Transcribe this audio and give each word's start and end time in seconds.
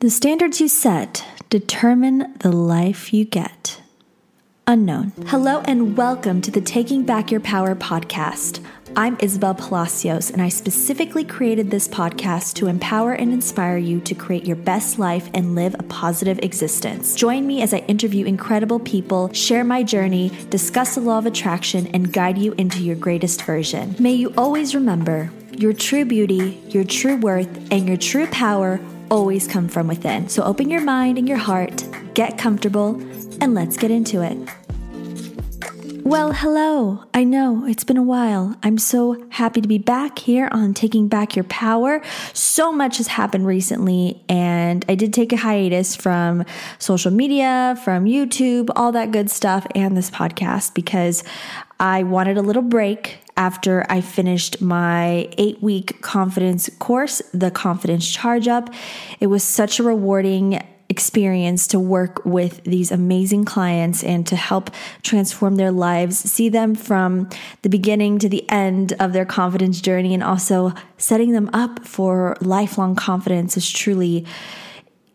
The 0.00 0.08
standards 0.08 0.62
you 0.62 0.68
set 0.68 1.26
determine 1.50 2.32
the 2.38 2.50
life 2.50 3.12
you 3.12 3.26
get. 3.26 3.82
Unknown. 4.66 5.12
Hello 5.26 5.60
and 5.66 5.94
welcome 5.94 6.40
to 6.40 6.50
the 6.50 6.62
Taking 6.62 7.04
Back 7.04 7.30
Your 7.30 7.40
Power 7.40 7.74
podcast. 7.74 8.64
I'm 8.96 9.18
Isabel 9.20 9.54
Palacios, 9.54 10.30
and 10.30 10.40
I 10.40 10.48
specifically 10.48 11.22
created 11.22 11.70
this 11.70 11.86
podcast 11.86 12.54
to 12.54 12.68
empower 12.68 13.12
and 13.12 13.30
inspire 13.30 13.76
you 13.76 14.00
to 14.00 14.14
create 14.14 14.46
your 14.46 14.56
best 14.56 14.98
life 14.98 15.28
and 15.34 15.54
live 15.54 15.74
a 15.78 15.82
positive 15.82 16.38
existence. 16.38 17.14
Join 17.14 17.46
me 17.46 17.60
as 17.60 17.74
I 17.74 17.80
interview 17.80 18.24
incredible 18.24 18.80
people, 18.80 19.30
share 19.34 19.64
my 19.64 19.82
journey, 19.82 20.30
discuss 20.48 20.94
the 20.94 21.02
law 21.02 21.18
of 21.18 21.26
attraction, 21.26 21.88
and 21.88 22.10
guide 22.10 22.38
you 22.38 22.54
into 22.56 22.82
your 22.82 22.96
greatest 22.96 23.42
version. 23.42 23.96
May 23.98 24.14
you 24.14 24.32
always 24.38 24.74
remember 24.74 25.30
your 25.58 25.74
true 25.74 26.06
beauty, 26.06 26.58
your 26.68 26.84
true 26.84 27.18
worth, 27.18 27.70
and 27.70 27.86
your 27.86 27.98
true 27.98 28.26
power 28.28 28.80
always 29.10 29.46
come 29.46 29.68
from 29.68 29.88
within. 29.88 30.28
So 30.28 30.42
open 30.42 30.70
your 30.70 30.80
mind 30.80 31.18
and 31.18 31.28
your 31.28 31.38
heart, 31.38 31.84
get 32.14 32.38
comfortable, 32.38 33.00
and 33.40 33.54
let's 33.54 33.76
get 33.76 33.90
into 33.90 34.22
it. 34.22 34.38
Well, 36.02 36.32
hello. 36.32 37.04
I 37.12 37.24
know 37.24 37.66
it's 37.66 37.84
been 37.84 37.98
a 37.98 38.02
while. 38.02 38.56
I'm 38.62 38.78
so 38.78 39.22
happy 39.28 39.60
to 39.60 39.68
be 39.68 39.78
back 39.78 40.18
here 40.18 40.48
on 40.50 40.74
Taking 40.74 41.08
Back 41.08 41.36
Your 41.36 41.44
Power. 41.44 42.02
So 42.32 42.72
much 42.72 42.96
has 42.96 43.06
happened 43.06 43.46
recently, 43.46 44.20
and 44.28 44.84
I 44.88 44.94
did 44.94 45.12
take 45.12 45.32
a 45.32 45.36
hiatus 45.36 45.94
from 45.94 46.44
social 46.78 47.12
media, 47.12 47.78
from 47.84 48.06
YouTube, 48.06 48.70
all 48.74 48.92
that 48.92 49.12
good 49.12 49.30
stuff, 49.30 49.66
and 49.74 49.96
this 49.96 50.10
podcast 50.10 50.74
because 50.74 51.22
I 51.78 52.02
wanted 52.02 52.38
a 52.38 52.42
little 52.42 52.62
break 52.62 53.18
after 53.40 53.86
I 53.88 54.02
finished 54.02 54.60
my 54.60 55.26
eight 55.38 55.62
week 55.62 56.02
confidence 56.02 56.68
course, 56.78 57.22
the 57.32 57.50
Confidence 57.50 58.06
Charge 58.06 58.46
Up. 58.46 58.68
It 59.18 59.28
was 59.28 59.42
such 59.42 59.80
a 59.80 59.82
rewarding 59.82 60.62
experience 60.90 61.66
to 61.68 61.80
work 61.80 62.22
with 62.26 62.62
these 62.64 62.92
amazing 62.92 63.46
clients 63.46 64.04
and 64.04 64.26
to 64.26 64.36
help 64.36 64.70
transform 65.02 65.54
their 65.56 65.70
lives, 65.72 66.18
see 66.18 66.50
them 66.50 66.74
from 66.74 67.30
the 67.62 67.70
beginning 67.70 68.18
to 68.18 68.28
the 68.28 68.44
end 68.50 68.92
of 69.00 69.14
their 69.14 69.24
confidence 69.24 69.80
journey, 69.80 70.12
and 70.12 70.22
also 70.22 70.74
setting 70.98 71.32
them 71.32 71.48
up 71.54 71.86
for 71.86 72.36
lifelong 72.42 72.94
confidence 72.94 73.56
is 73.56 73.70
truly. 73.70 74.26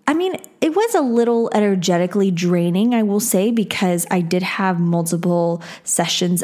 I 0.08 0.16
mean, 0.16 0.36
it 0.62 0.76
was 0.76 0.96
a 0.96 1.02
little 1.02 1.52
energetically 1.54 2.32
draining, 2.32 2.96
I 2.96 3.04
will 3.04 3.20
say, 3.20 3.52
because 3.52 4.08
I 4.10 4.22
did 4.22 4.42
have 4.42 4.80
multiple 4.80 5.62
sessions 5.84 6.44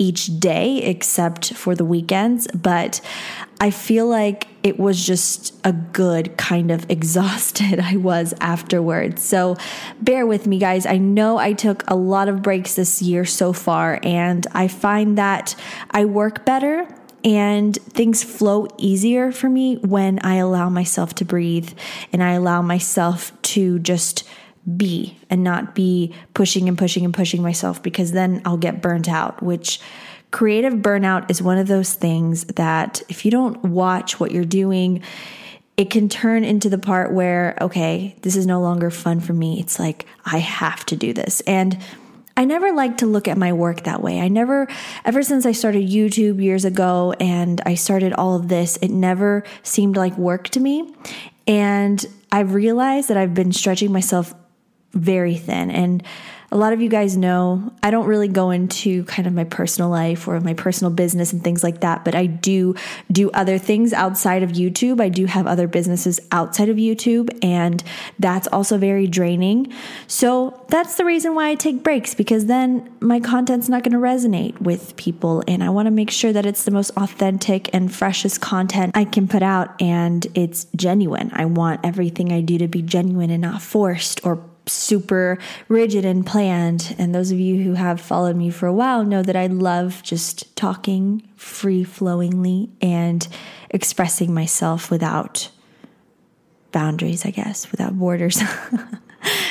each 0.00 0.40
day 0.40 0.78
except 0.78 1.52
for 1.52 1.74
the 1.74 1.84
weekends, 1.84 2.48
but 2.48 3.02
I 3.60 3.70
feel 3.70 4.06
like 4.06 4.48
it 4.62 4.80
was 4.80 5.06
just 5.06 5.54
a 5.62 5.72
good 5.72 6.38
kind 6.38 6.70
of 6.70 6.90
exhausted 6.90 7.78
I 7.78 7.96
was 7.96 8.32
afterwards. 8.40 9.22
So 9.22 9.56
bear 10.00 10.26
with 10.26 10.46
me, 10.46 10.58
guys. 10.58 10.86
I 10.86 10.96
know 10.96 11.36
I 11.36 11.52
took 11.52 11.84
a 11.86 11.94
lot 11.94 12.28
of 12.28 12.42
breaks 12.42 12.74
this 12.74 13.02
year 13.02 13.26
so 13.26 13.52
far, 13.52 14.00
and 14.02 14.46
I 14.52 14.68
find 14.68 15.18
that 15.18 15.54
I 15.90 16.06
work 16.06 16.46
better 16.46 16.88
and 17.22 17.76
things 17.76 18.24
flow 18.24 18.66
easier 18.78 19.30
for 19.30 19.50
me 19.50 19.76
when 19.76 20.18
I 20.20 20.36
allow 20.36 20.70
myself 20.70 21.14
to 21.16 21.26
breathe 21.26 21.70
and 22.14 22.22
I 22.22 22.32
allow 22.32 22.62
myself 22.62 23.30
to 23.42 23.78
just 23.80 24.26
be 24.76 25.16
and 25.28 25.42
not 25.42 25.74
be 25.74 26.14
pushing 26.34 26.68
and 26.68 26.76
pushing 26.76 27.04
and 27.04 27.14
pushing 27.14 27.42
myself 27.42 27.82
because 27.82 28.12
then 28.12 28.42
I'll 28.44 28.56
get 28.56 28.82
burnt 28.82 29.08
out, 29.08 29.42
which 29.42 29.80
creative 30.30 30.74
burnout 30.74 31.30
is 31.30 31.42
one 31.42 31.58
of 31.58 31.66
those 31.66 31.94
things 31.94 32.44
that 32.44 33.02
if 33.08 33.24
you 33.24 33.30
don't 33.30 33.64
watch 33.64 34.20
what 34.20 34.30
you're 34.30 34.44
doing, 34.44 35.02
it 35.76 35.90
can 35.90 36.08
turn 36.08 36.44
into 36.44 36.68
the 36.68 36.78
part 36.78 37.12
where, 37.12 37.56
okay, 37.60 38.14
this 38.22 38.36
is 38.36 38.46
no 38.46 38.60
longer 38.60 38.90
fun 38.90 39.20
for 39.20 39.32
me. 39.32 39.58
It's 39.60 39.78
like, 39.78 40.06
I 40.24 40.38
have 40.38 40.84
to 40.86 40.96
do 40.96 41.12
this. 41.12 41.40
And 41.42 41.78
I 42.36 42.44
never 42.44 42.72
like 42.72 42.98
to 42.98 43.06
look 43.06 43.28
at 43.28 43.36
my 43.36 43.52
work 43.52 43.84
that 43.84 44.02
way. 44.02 44.20
I 44.20 44.28
never, 44.28 44.68
ever 45.04 45.22
since 45.22 45.46
I 45.46 45.52
started 45.52 45.88
YouTube 45.88 46.42
years 46.42 46.64
ago 46.64 47.14
and 47.18 47.60
I 47.66 47.74
started 47.74 48.12
all 48.12 48.36
of 48.36 48.48
this, 48.48 48.76
it 48.78 48.90
never 48.90 49.42
seemed 49.62 49.96
like 49.96 50.16
work 50.16 50.48
to 50.50 50.60
me. 50.60 50.94
And 51.46 52.04
I've 52.30 52.54
realized 52.54 53.08
that 53.08 53.16
I've 53.16 53.34
been 53.34 53.52
stretching 53.52 53.92
myself 53.92 54.34
very 54.92 55.36
thin. 55.36 55.70
And 55.70 56.02
a 56.52 56.56
lot 56.56 56.72
of 56.72 56.80
you 56.80 56.88
guys 56.88 57.16
know 57.16 57.72
I 57.82 57.90
don't 57.92 58.06
really 58.06 58.26
go 58.26 58.50
into 58.50 59.04
kind 59.04 59.28
of 59.28 59.32
my 59.32 59.44
personal 59.44 59.88
life 59.88 60.26
or 60.26 60.40
my 60.40 60.54
personal 60.54 60.90
business 60.90 61.32
and 61.32 61.42
things 61.44 61.62
like 61.62 61.80
that, 61.80 62.04
but 62.04 62.14
I 62.14 62.26
do 62.26 62.74
do 63.10 63.30
other 63.30 63.56
things 63.56 63.92
outside 63.92 64.42
of 64.42 64.50
YouTube. 64.50 65.00
I 65.00 65.10
do 65.10 65.26
have 65.26 65.46
other 65.46 65.68
businesses 65.68 66.18
outside 66.32 66.68
of 66.68 66.76
YouTube, 66.76 67.30
and 67.44 67.82
that's 68.18 68.48
also 68.48 68.78
very 68.78 69.06
draining. 69.06 69.72
So 70.08 70.64
that's 70.68 70.96
the 70.96 71.04
reason 71.04 71.36
why 71.36 71.50
I 71.50 71.54
take 71.54 71.84
breaks 71.84 72.14
because 72.14 72.46
then 72.46 72.90
my 73.00 73.20
content's 73.20 73.68
not 73.68 73.84
going 73.84 73.92
to 73.92 73.98
resonate 73.98 74.60
with 74.60 74.96
people, 74.96 75.44
and 75.46 75.62
I 75.62 75.70
want 75.70 75.86
to 75.86 75.92
make 75.92 76.10
sure 76.10 76.32
that 76.32 76.46
it's 76.46 76.64
the 76.64 76.72
most 76.72 76.90
authentic 76.96 77.72
and 77.72 77.94
freshest 77.94 78.40
content 78.40 78.96
I 78.96 79.04
can 79.04 79.28
put 79.28 79.42
out 79.42 79.80
and 79.80 80.26
it's 80.34 80.66
genuine. 80.74 81.30
I 81.32 81.44
want 81.44 81.80
everything 81.84 82.32
I 82.32 82.40
do 82.40 82.58
to 82.58 82.66
be 82.66 82.82
genuine 82.82 83.30
and 83.30 83.42
not 83.42 83.62
forced 83.62 84.26
or 84.26 84.49
super 84.70 85.38
rigid 85.68 86.04
and 86.04 86.26
planned. 86.26 86.94
And 86.98 87.14
those 87.14 87.30
of 87.30 87.38
you 87.38 87.62
who 87.62 87.74
have 87.74 88.00
followed 88.00 88.36
me 88.36 88.50
for 88.50 88.66
a 88.66 88.72
while 88.72 89.04
know 89.04 89.22
that 89.22 89.36
I 89.36 89.46
love 89.46 90.02
just 90.02 90.54
talking 90.56 91.28
free 91.36 91.84
flowingly 91.84 92.70
and 92.80 93.26
expressing 93.70 94.32
myself 94.32 94.90
without 94.90 95.50
boundaries, 96.72 97.26
I 97.26 97.30
guess, 97.30 97.70
without 97.70 97.98
borders. 97.98 98.40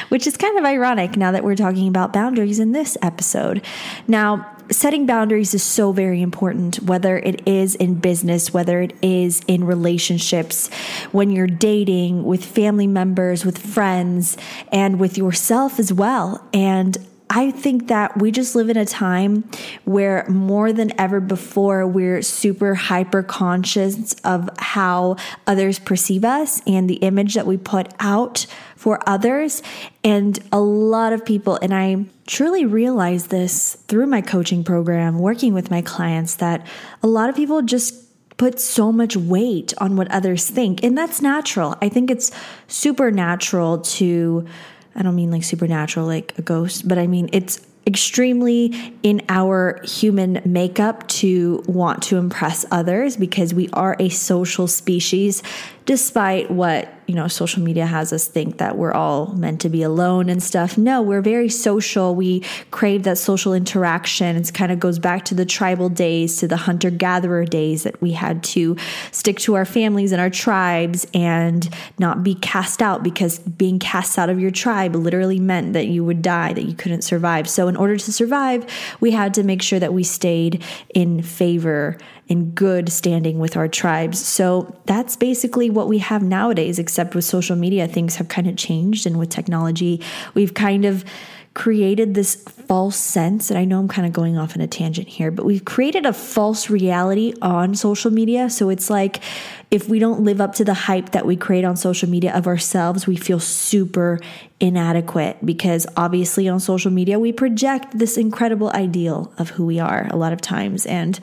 Which 0.10 0.26
is 0.26 0.38
kind 0.38 0.58
of 0.58 0.66
ironic 0.66 1.16
now 1.18 1.32
that 1.32 1.44
we're 1.44 1.56
talking 1.56 1.88
about 1.88 2.14
boundaries 2.14 2.60
in 2.60 2.72
this 2.72 2.98
episode. 3.02 3.64
Now, 4.08 4.56
setting 4.72 5.06
boundaries 5.06 5.54
is 5.54 5.64
so 5.64 5.92
very 5.92 6.22
important, 6.22 6.82
whether 6.84 7.18
it 7.18 7.48
is 7.48 7.76
in 7.76 7.96
business, 7.96 8.54
whether 8.54 8.82
it 8.82 8.96
is 9.02 9.42
in 9.48 9.64
relationships, 9.64 10.70
when 11.12 11.30
you're 11.30 11.48
dating, 11.48 12.24
with 12.24 12.44
family 12.44 12.88
members, 12.88 13.46
with 13.46 13.58
friends, 13.58 14.38
and 14.72 15.00
with 15.00 15.18
yourself 15.18 15.80
as 15.80 15.92
well. 15.92 16.44
And 16.54 16.98
I 17.30 17.52
think 17.52 17.90
that 17.90 18.18
we 18.18 18.32
just 18.32 18.56
live 18.56 18.70
in 18.70 18.78
a 18.78 18.86
time 18.86 19.48
where 19.86 20.28
more 20.28 20.74
than 20.74 21.00
ever 21.00 21.20
before, 21.20 21.86
we're 21.86 22.24
super 22.24 22.74
hyper 22.74 23.22
conscious 23.22 24.14
of 24.24 24.50
how 24.58 25.18
others 25.46 25.78
perceive 25.78 26.26
us 26.26 26.62
and 26.66 26.90
the 26.90 26.96
image 26.96 27.36
that 27.36 27.46
we 27.46 27.58
put 27.58 27.94
out 28.00 28.48
for 28.76 29.00
others. 29.08 29.62
And 30.04 30.40
a 30.52 30.60
lot 30.60 31.14
of 31.14 31.24
people, 31.24 31.60
and 31.62 31.74
I 31.74 32.06
truly 32.26 32.66
realize 32.66 33.28
this 33.28 33.76
through 33.88 34.08
my 34.08 34.22
coaching 34.22 34.64
program, 34.64 35.20
working 35.20 35.54
with 35.54 35.70
my 35.70 35.84
clients, 35.84 36.36
that 36.36 36.66
a 37.04 37.08
lot 37.08 37.30
of 37.30 37.36
people 37.36 37.62
just 37.62 38.06
put 38.38 38.60
so 38.60 38.92
much 38.92 39.16
weight 39.16 39.74
on 39.80 39.96
what 39.98 40.10
others 40.10 40.50
think. 40.50 40.82
And 40.84 40.98
that's 40.98 41.22
natural. 41.22 41.76
I 41.82 41.90
think 41.90 42.10
it's 42.10 42.32
super 42.68 43.12
natural 43.12 43.80
to 43.80 44.48
I 44.96 45.04
don't 45.04 45.16
mean 45.16 45.32
like 45.32 45.44
supernatural, 45.44 46.06
like 46.06 46.38
a 46.38 46.42
ghost, 46.42 46.88
but 46.88 46.98
I 46.98 47.08
mean 47.08 47.30
it's 47.32 47.66
extremely 47.88 48.94
in 49.02 49.22
our 49.30 49.82
human 49.84 50.42
makeup 50.46 51.08
to 51.08 51.64
want 51.66 52.04
to 52.04 52.18
impress 52.18 52.66
others 52.70 53.18
because 53.18 53.54
we 53.54 53.68
are 53.74 53.96
a 54.00 54.10
social 54.10 54.68
species 54.68 55.42
despite 55.90 56.52
what 56.52 56.94
you 57.08 57.16
know 57.16 57.28
social 57.28 57.64
media 57.64 57.84
has 57.84 58.14
us 58.14 58.28
think 58.28 58.60
that 58.60 58.78
we're 58.78 58.92
all 58.92 59.34
meant 59.34 59.60
to 59.60 59.70
be 59.70 59.82
alone 59.82 60.30
and 60.30 60.44
stuff 60.44 60.78
no 60.78 61.02
we're 61.02 61.24
very 61.24 61.50
social. 61.50 62.14
We 62.14 62.44
crave 62.70 63.02
that 63.04 63.18
social 63.18 63.56
interaction. 63.56 64.36
It 64.36 64.54
kind 64.54 64.72
of 64.72 64.80
goes 64.80 65.00
back 65.00 65.26
to 65.26 65.34
the 65.34 65.48
tribal 65.48 65.90
days 65.90 66.38
to 66.38 66.48
the 66.48 66.58
hunter 66.58 66.92
gatherer 66.92 67.44
days 67.44 67.82
that 67.84 68.00
we 68.04 68.12
had 68.12 68.44
to 68.56 68.78
stick 69.12 69.40
to 69.40 69.56
our 69.56 69.66
families 69.66 70.12
and 70.12 70.22
our 70.22 70.30
tribes 70.30 71.08
and 71.16 71.68
not 71.98 72.24
be 72.24 72.36
cast 72.36 72.84
out 72.84 73.02
because 73.02 73.40
being 73.40 73.80
cast 73.80 74.20
out 74.20 74.30
of 74.30 74.40
your 74.40 74.52
tribe 74.52 74.96
literally 74.96 75.40
meant 75.40 75.74
that 75.74 75.88
you 75.88 76.06
would 76.06 76.22
die 76.22 76.54
that 76.54 76.66
you 76.66 76.76
couldn't 76.76 77.02
survive. 77.02 77.50
So 77.50 77.68
in 77.68 77.76
order 77.76 77.98
to 77.98 78.14
survive 78.14 78.68
we 79.00 79.10
had 79.10 79.34
to 79.34 79.42
make 79.42 79.64
sure 79.64 79.80
that 79.80 79.92
we 79.92 80.04
stayed 80.04 80.64
in 80.94 81.24
favor 81.24 81.98
in 82.30 82.52
good 82.52 82.90
standing 82.90 83.40
with 83.40 83.58
our 83.58 83.68
tribes. 83.68 84.26
So 84.26 84.80
that's 84.86 85.16
basically 85.16 85.72
what 85.72 85.88
we 85.88 85.98
have 85.98 86.22
nowadays, 86.22 86.78
except 86.78 87.16
with 87.16 87.26
social 87.26 87.56
media, 87.56 87.88
things 87.88 88.16
have 88.18 88.28
kind 88.28 88.48
of 88.48 88.56
changed. 88.56 89.08
And 89.08 89.18
with 89.18 89.30
technology, 89.30 90.02
we've 90.36 90.54
kind 90.54 90.86
of 90.86 91.04
created 91.54 92.14
this 92.14 92.36
false 92.36 92.96
sense, 92.96 93.50
and 93.50 93.58
I 93.58 93.66
know 93.66 93.80
I'm 93.80 93.88
kind 93.88 94.08
of 94.08 94.14
going 94.14 94.38
off 94.38 94.56
on 94.56 94.62
a 94.62 94.68
tangent 94.68 95.08
here, 95.08 95.32
but 95.32 95.46
we've 95.46 95.66
created 95.66 96.06
a 96.06 96.14
false 96.14 96.70
reality 96.70 97.34
on 97.42 97.76
social 97.76 98.12
media. 98.12 98.50
So 98.50 98.70
it's 98.70 98.90
like 98.90 99.22
if 99.72 99.90
we 99.90 100.00
don't 100.00 100.22
live 100.22 100.40
up 100.40 100.56
to 100.56 100.66
the 100.66 100.74
hype 100.74 101.12
that 101.12 101.26
we 101.26 101.36
create 101.36 101.66
on 101.66 101.76
social 101.76 102.10
media 102.10 102.34
of 102.34 102.48
ourselves, 102.48 103.08
we 103.08 103.16
feel 103.16 103.40
super 103.40 104.20
inadequate 104.60 105.44
because 105.46 105.86
obviously 105.98 106.48
on 106.48 106.60
social 106.60 106.92
media, 106.92 107.20
we 107.20 107.32
project 107.32 107.98
this 107.98 108.18
incredible 108.18 108.70
ideal 108.72 109.34
of 109.38 109.50
who 109.52 109.66
we 109.66 109.80
are 109.80 110.08
a 110.12 110.16
lot 110.16 110.34
of 110.34 110.42
times. 110.42 110.86
And 110.86 111.20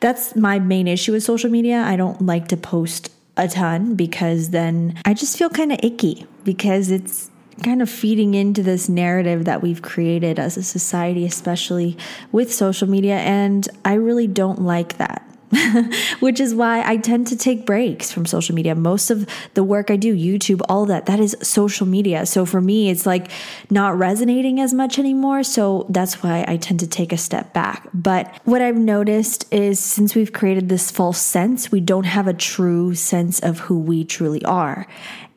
that's 0.00 0.36
my 0.36 0.58
main 0.58 0.88
issue 0.88 1.12
with 1.12 1.22
social 1.22 1.50
media. 1.50 1.82
I 1.82 1.96
don't 1.96 2.22
like 2.22 2.48
to 2.48 2.56
post 2.56 3.10
a 3.36 3.48
ton 3.48 3.94
because 3.94 4.50
then 4.50 4.98
I 5.04 5.14
just 5.14 5.36
feel 5.36 5.50
kind 5.50 5.72
of 5.72 5.78
icky 5.82 6.26
because 6.44 6.90
it's 6.90 7.30
kind 7.62 7.80
of 7.80 7.88
feeding 7.88 8.34
into 8.34 8.62
this 8.62 8.88
narrative 8.88 9.44
that 9.46 9.62
we've 9.62 9.82
created 9.82 10.38
as 10.38 10.56
a 10.56 10.62
society, 10.62 11.24
especially 11.24 11.96
with 12.32 12.52
social 12.52 12.88
media. 12.88 13.16
And 13.18 13.68
I 13.84 13.94
really 13.94 14.26
don't 14.26 14.62
like 14.62 14.98
that. 14.98 15.22
which 16.20 16.40
is 16.40 16.54
why 16.54 16.82
I 16.84 16.96
tend 16.96 17.28
to 17.28 17.36
take 17.36 17.66
breaks 17.66 18.10
from 18.10 18.26
social 18.26 18.54
media. 18.54 18.74
Most 18.74 19.10
of 19.10 19.28
the 19.54 19.62
work 19.62 19.90
I 19.90 19.96
do, 19.96 20.14
YouTube, 20.14 20.60
all 20.68 20.86
that, 20.86 21.06
that 21.06 21.20
is 21.20 21.36
social 21.40 21.86
media. 21.86 22.26
So 22.26 22.44
for 22.44 22.60
me, 22.60 22.90
it's 22.90 23.06
like 23.06 23.30
not 23.70 23.96
resonating 23.96 24.60
as 24.60 24.74
much 24.74 24.98
anymore. 24.98 25.44
So 25.44 25.86
that's 25.88 26.22
why 26.22 26.44
I 26.48 26.56
tend 26.56 26.80
to 26.80 26.86
take 26.86 27.12
a 27.12 27.16
step 27.16 27.52
back. 27.52 27.88
But 27.94 28.34
what 28.44 28.60
I've 28.60 28.76
noticed 28.76 29.52
is 29.52 29.78
since 29.78 30.14
we've 30.14 30.32
created 30.32 30.68
this 30.68 30.90
false 30.90 31.18
sense, 31.18 31.70
we 31.70 31.80
don't 31.80 32.04
have 32.04 32.26
a 32.26 32.34
true 32.34 32.94
sense 32.94 33.38
of 33.40 33.60
who 33.60 33.78
we 33.78 34.04
truly 34.04 34.44
are. 34.44 34.86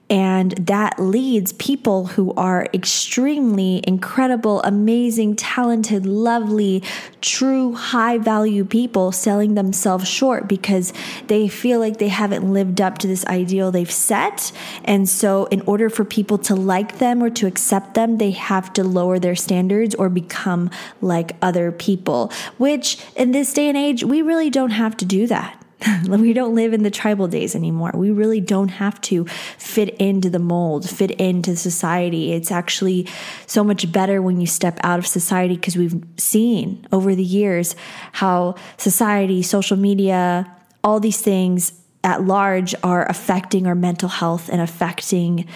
And 0.09 0.51
that 0.53 0.99
leads 0.99 1.53
people 1.53 2.07
who 2.07 2.33
are 2.33 2.67
extremely 2.73 3.81
incredible, 3.85 4.61
amazing, 4.63 5.35
talented, 5.35 6.05
lovely, 6.05 6.81
true, 7.21 7.73
high 7.73 8.17
value 8.17 8.65
people 8.65 9.11
selling 9.11 9.53
themselves 9.53 10.07
short 10.07 10.47
because 10.47 10.93
they 11.27 11.47
feel 11.47 11.79
like 11.79 11.97
they 11.97 12.07
haven't 12.07 12.51
lived 12.51 12.81
up 12.81 12.97
to 12.99 13.07
this 13.07 13.25
ideal 13.27 13.71
they've 13.71 13.91
set. 13.91 14.51
And 14.83 15.07
so, 15.07 15.45
in 15.45 15.61
order 15.61 15.89
for 15.89 16.03
people 16.03 16.39
to 16.39 16.55
like 16.55 16.97
them 16.97 17.21
or 17.21 17.29
to 17.31 17.45
accept 17.45 17.93
them, 17.93 18.17
they 18.17 18.31
have 18.31 18.73
to 18.73 18.83
lower 18.83 19.19
their 19.19 19.35
standards 19.35 19.93
or 19.93 20.09
become 20.09 20.71
like 21.01 21.35
other 21.41 21.71
people, 21.71 22.31
which 22.57 22.97
in 23.15 23.31
this 23.31 23.53
day 23.53 23.69
and 23.69 23.77
age, 23.77 24.03
we 24.03 24.21
really 24.21 24.49
don't 24.49 24.71
have 24.71 24.97
to 24.97 25.05
do 25.05 25.27
that. 25.27 25.58
we 26.07 26.33
don't 26.33 26.55
live 26.55 26.73
in 26.73 26.83
the 26.83 26.91
tribal 26.91 27.27
days 27.27 27.55
anymore. 27.55 27.91
We 27.93 28.11
really 28.11 28.41
don't 28.41 28.69
have 28.69 28.99
to 29.01 29.25
fit 29.57 29.89
into 29.95 30.29
the 30.29 30.39
mold, 30.39 30.89
fit 30.89 31.11
into 31.11 31.55
society. 31.55 32.33
It's 32.33 32.51
actually 32.51 33.07
so 33.45 33.63
much 33.63 33.91
better 33.91 34.21
when 34.21 34.39
you 34.39 34.47
step 34.47 34.79
out 34.83 34.99
of 34.99 35.07
society 35.07 35.55
because 35.55 35.77
we've 35.77 36.03
seen 36.17 36.85
over 36.91 37.15
the 37.15 37.23
years 37.23 37.75
how 38.13 38.55
society, 38.77 39.41
social 39.41 39.77
media, 39.77 40.53
all 40.83 40.99
these 40.99 41.21
things 41.21 41.73
at 42.03 42.23
large 42.23 42.73
are 42.83 43.09
affecting 43.09 43.67
our 43.67 43.75
mental 43.75 44.09
health 44.09 44.49
and 44.49 44.61
affecting 44.61 45.47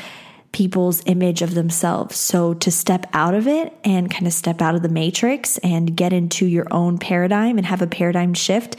people's 0.51 1.01
image 1.07 1.41
of 1.41 1.55
themselves. 1.55 2.15
So 2.15 2.53
to 2.55 2.69
step 2.69 3.07
out 3.13 3.33
of 3.33 3.47
it 3.47 3.73
and 3.83 4.11
kind 4.11 4.27
of 4.27 4.33
step 4.33 4.61
out 4.61 4.75
of 4.75 4.83
the 4.83 4.89
matrix 4.89 5.57
and 5.59 5.95
get 5.95 6.13
into 6.13 6.45
your 6.45 6.67
own 6.69 6.99
paradigm 6.99 7.57
and 7.57 7.65
have 7.65 7.81
a 7.81 7.87
paradigm 7.87 8.33
shift 8.35 8.75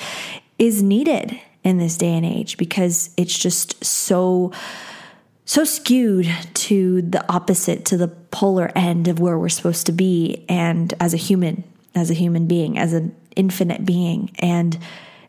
is 0.59 0.83
needed 0.83 1.39
in 1.63 1.79
this 1.79 1.97
day 1.97 2.13
and 2.13 2.27
age 2.27 2.57
because 2.57 3.11
it's 3.17 3.37
just 3.37 3.83
so 3.85 4.53
so 5.47 5.63
skewed 5.63 6.27
to 6.55 7.03
the 7.03 7.25
opposite 7.31 7.85
to 7.85 7.97
the 7.99 8.09
polar 8.09 8.71
end 8.75 9.09
of 9.09 9.21
where 9.21 9.39
we're 9.39 9.49
supposed 9.49 9.85
to 9.85 9.93
be 9.93 10.45
and 10.49 10.95
as 11.01 11.13
a 11.13 11.19
human 11.19 11.65
as 11.95 12.11
a 12.11 12.15
human 12.15 12.47
being 12.47 12.79
as 12.79 12.93
an 12.93 13.15
infinite 13.37 13.85
being. 13.85 14.31
And 14.39 14.79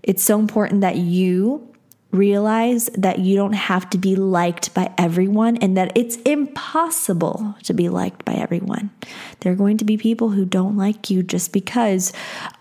it's 0.03 0.23
so 0.23 0.39
important 0.39 0.81
that 0.81 0.97
you 0.97 1.74
realize 2.15 2.89
that 2.95 3.19
you 3.19 3.35
don't 3.35 3.53
have 3.53 3.89
to 3.91 3.97
be 3.97 4.15
liked 4.15 4.73
by 4.73 4.91
everyone 4.97 5.57
and 5.57 5.75
that 5.77 5.91
it's 5.95 6.17
impossible 6.17 7.55
to 7.63 7.73
be 7.73 7.89
liked 7.89 8.25
by 8.25 8.33
everyone. 8.33 8.89
There 9.41 9.51
are 9.51 9.55
going 9.55 9.77
to 9.77 9.85
be 9.85 9.97
people 9.97 10.29
who 10.29 10.45
don't 10.45 10.77
like 10.77 11.09
you 11.09 11.21
just 11.21 11.53
because 11.53 12.13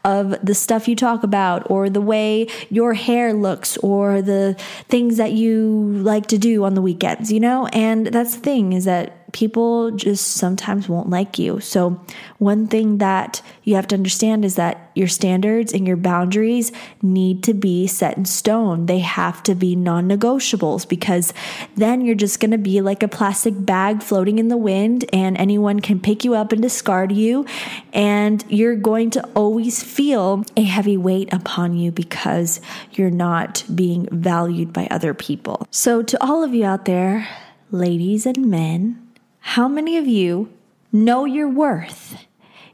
of 0.05 0.37
the 0.45 0.55
stuff 0.55 0.89
you 0.89 0.97
talk 0.97 1.23
about 1.23 1.71
or 1.71 1.89
the 1.89 2.01
way 2.01 2.49
your 2.69 2.95
hair 2.95 3.33
looks 3.33 3.77
or 3.79 4.21
the 4.21 4.56
things 4.89 5.17
that 5.17 5.33
you 5.33 5.93
like 6.03 6.27
to 6.27 6.39
do 6.39 6.65
on 6.65 6.75
the 6.75 6.83
weekends, 6.83 7.33
you 7.33 7.41
know? 7.41 7.67
And 7.69 8.09
that's 8.09 8.35
the 8.35 8.41
thing 8.41 8.73
is 8.73 8.85
that 8.85 9.24
people 9.35 9.91
just 9.91 10.37
sometimes 10.37 10.89
won't 10.89 11.11
like 11.11 11.39
you. 11.39 11.61
So, 11.61 12.01
one 12.39 12.69
thing 12.69 12.99
that 12.99 13.43
you 13.65 13.75
have 13.75 13.89
to 13.89 13.97
understand 13.97 14.45
is 14.45 14.55
that 14.55 14.93
your 14.95 15.09
standards 15.09 15.73
and 15.73 15.87
your 15.87 15.97
boundaries 15.97 16.71
need 17.03 17.43
to 17.43 17.53
be 17.53 17.87
set 17.89 18.17
in 18.17 18.25
stone. 18.25 18.87
They 18.87 19.01
have 19.01 19.43
to 19.43 19.55
be 19.55 19.75
non 19.75 20.09
negotiables 20.09 20.89
because 20.89 21.35
then 21.75 22.01
you're 22.03 22.15
just 22.15 22.39
going 22.39 22.53
to 22.53 22.59
be 22.59 22.81
like 22.81 23.03
a 23.03 23.09
plastic 23.09 23.55
bag 23.59 24.03
floating 24.03 24.39
in 24.39 24.49
the 24.49 24.57
wind 24.57 25.05
and 25.13 25.37
anyone 25.37 25.81
can 25.81 25.99
pick 25.99 26.25
you 26.25 26.35
up 26.35 26.53
and 26.53 26.63
discard 26.63 27.11
you. 27.11 27.45
And 27.93 28.45
you're 28.49 28.77
going 28.77 29.11
to 29.11 29.29
always 29.35 29.83
feel 29.83 30.45
a 30.57 30.63
heavy 30.63 30.97
weight 30.97 31.33
upon 31.33 31.77
you 31.77 31.91
because 31.91 32.61
you're 32.93 33.11
not 33.11 33.65
being 33.75 34.09
valued 34.13 34.73
by 34.73 34.87
other 34.93 35.13
people. 35.13 35.67
So, 35.73 36.03
to 36.03 36.25
all 36.25 36.45
of 36.45 36.55
you 36.55 36.65
out 36.65 36.85
there, 36.85 37.29
ladies 37.73 38.27
and 38.27 38.47
men, 38.47 39.04
how 39.49 39.69
many 39.69 39.99
of 39.99 40.06
you 40.06 40.49
know 40.91 41.26
your 41.26 41.49
worth, 41.49 42.17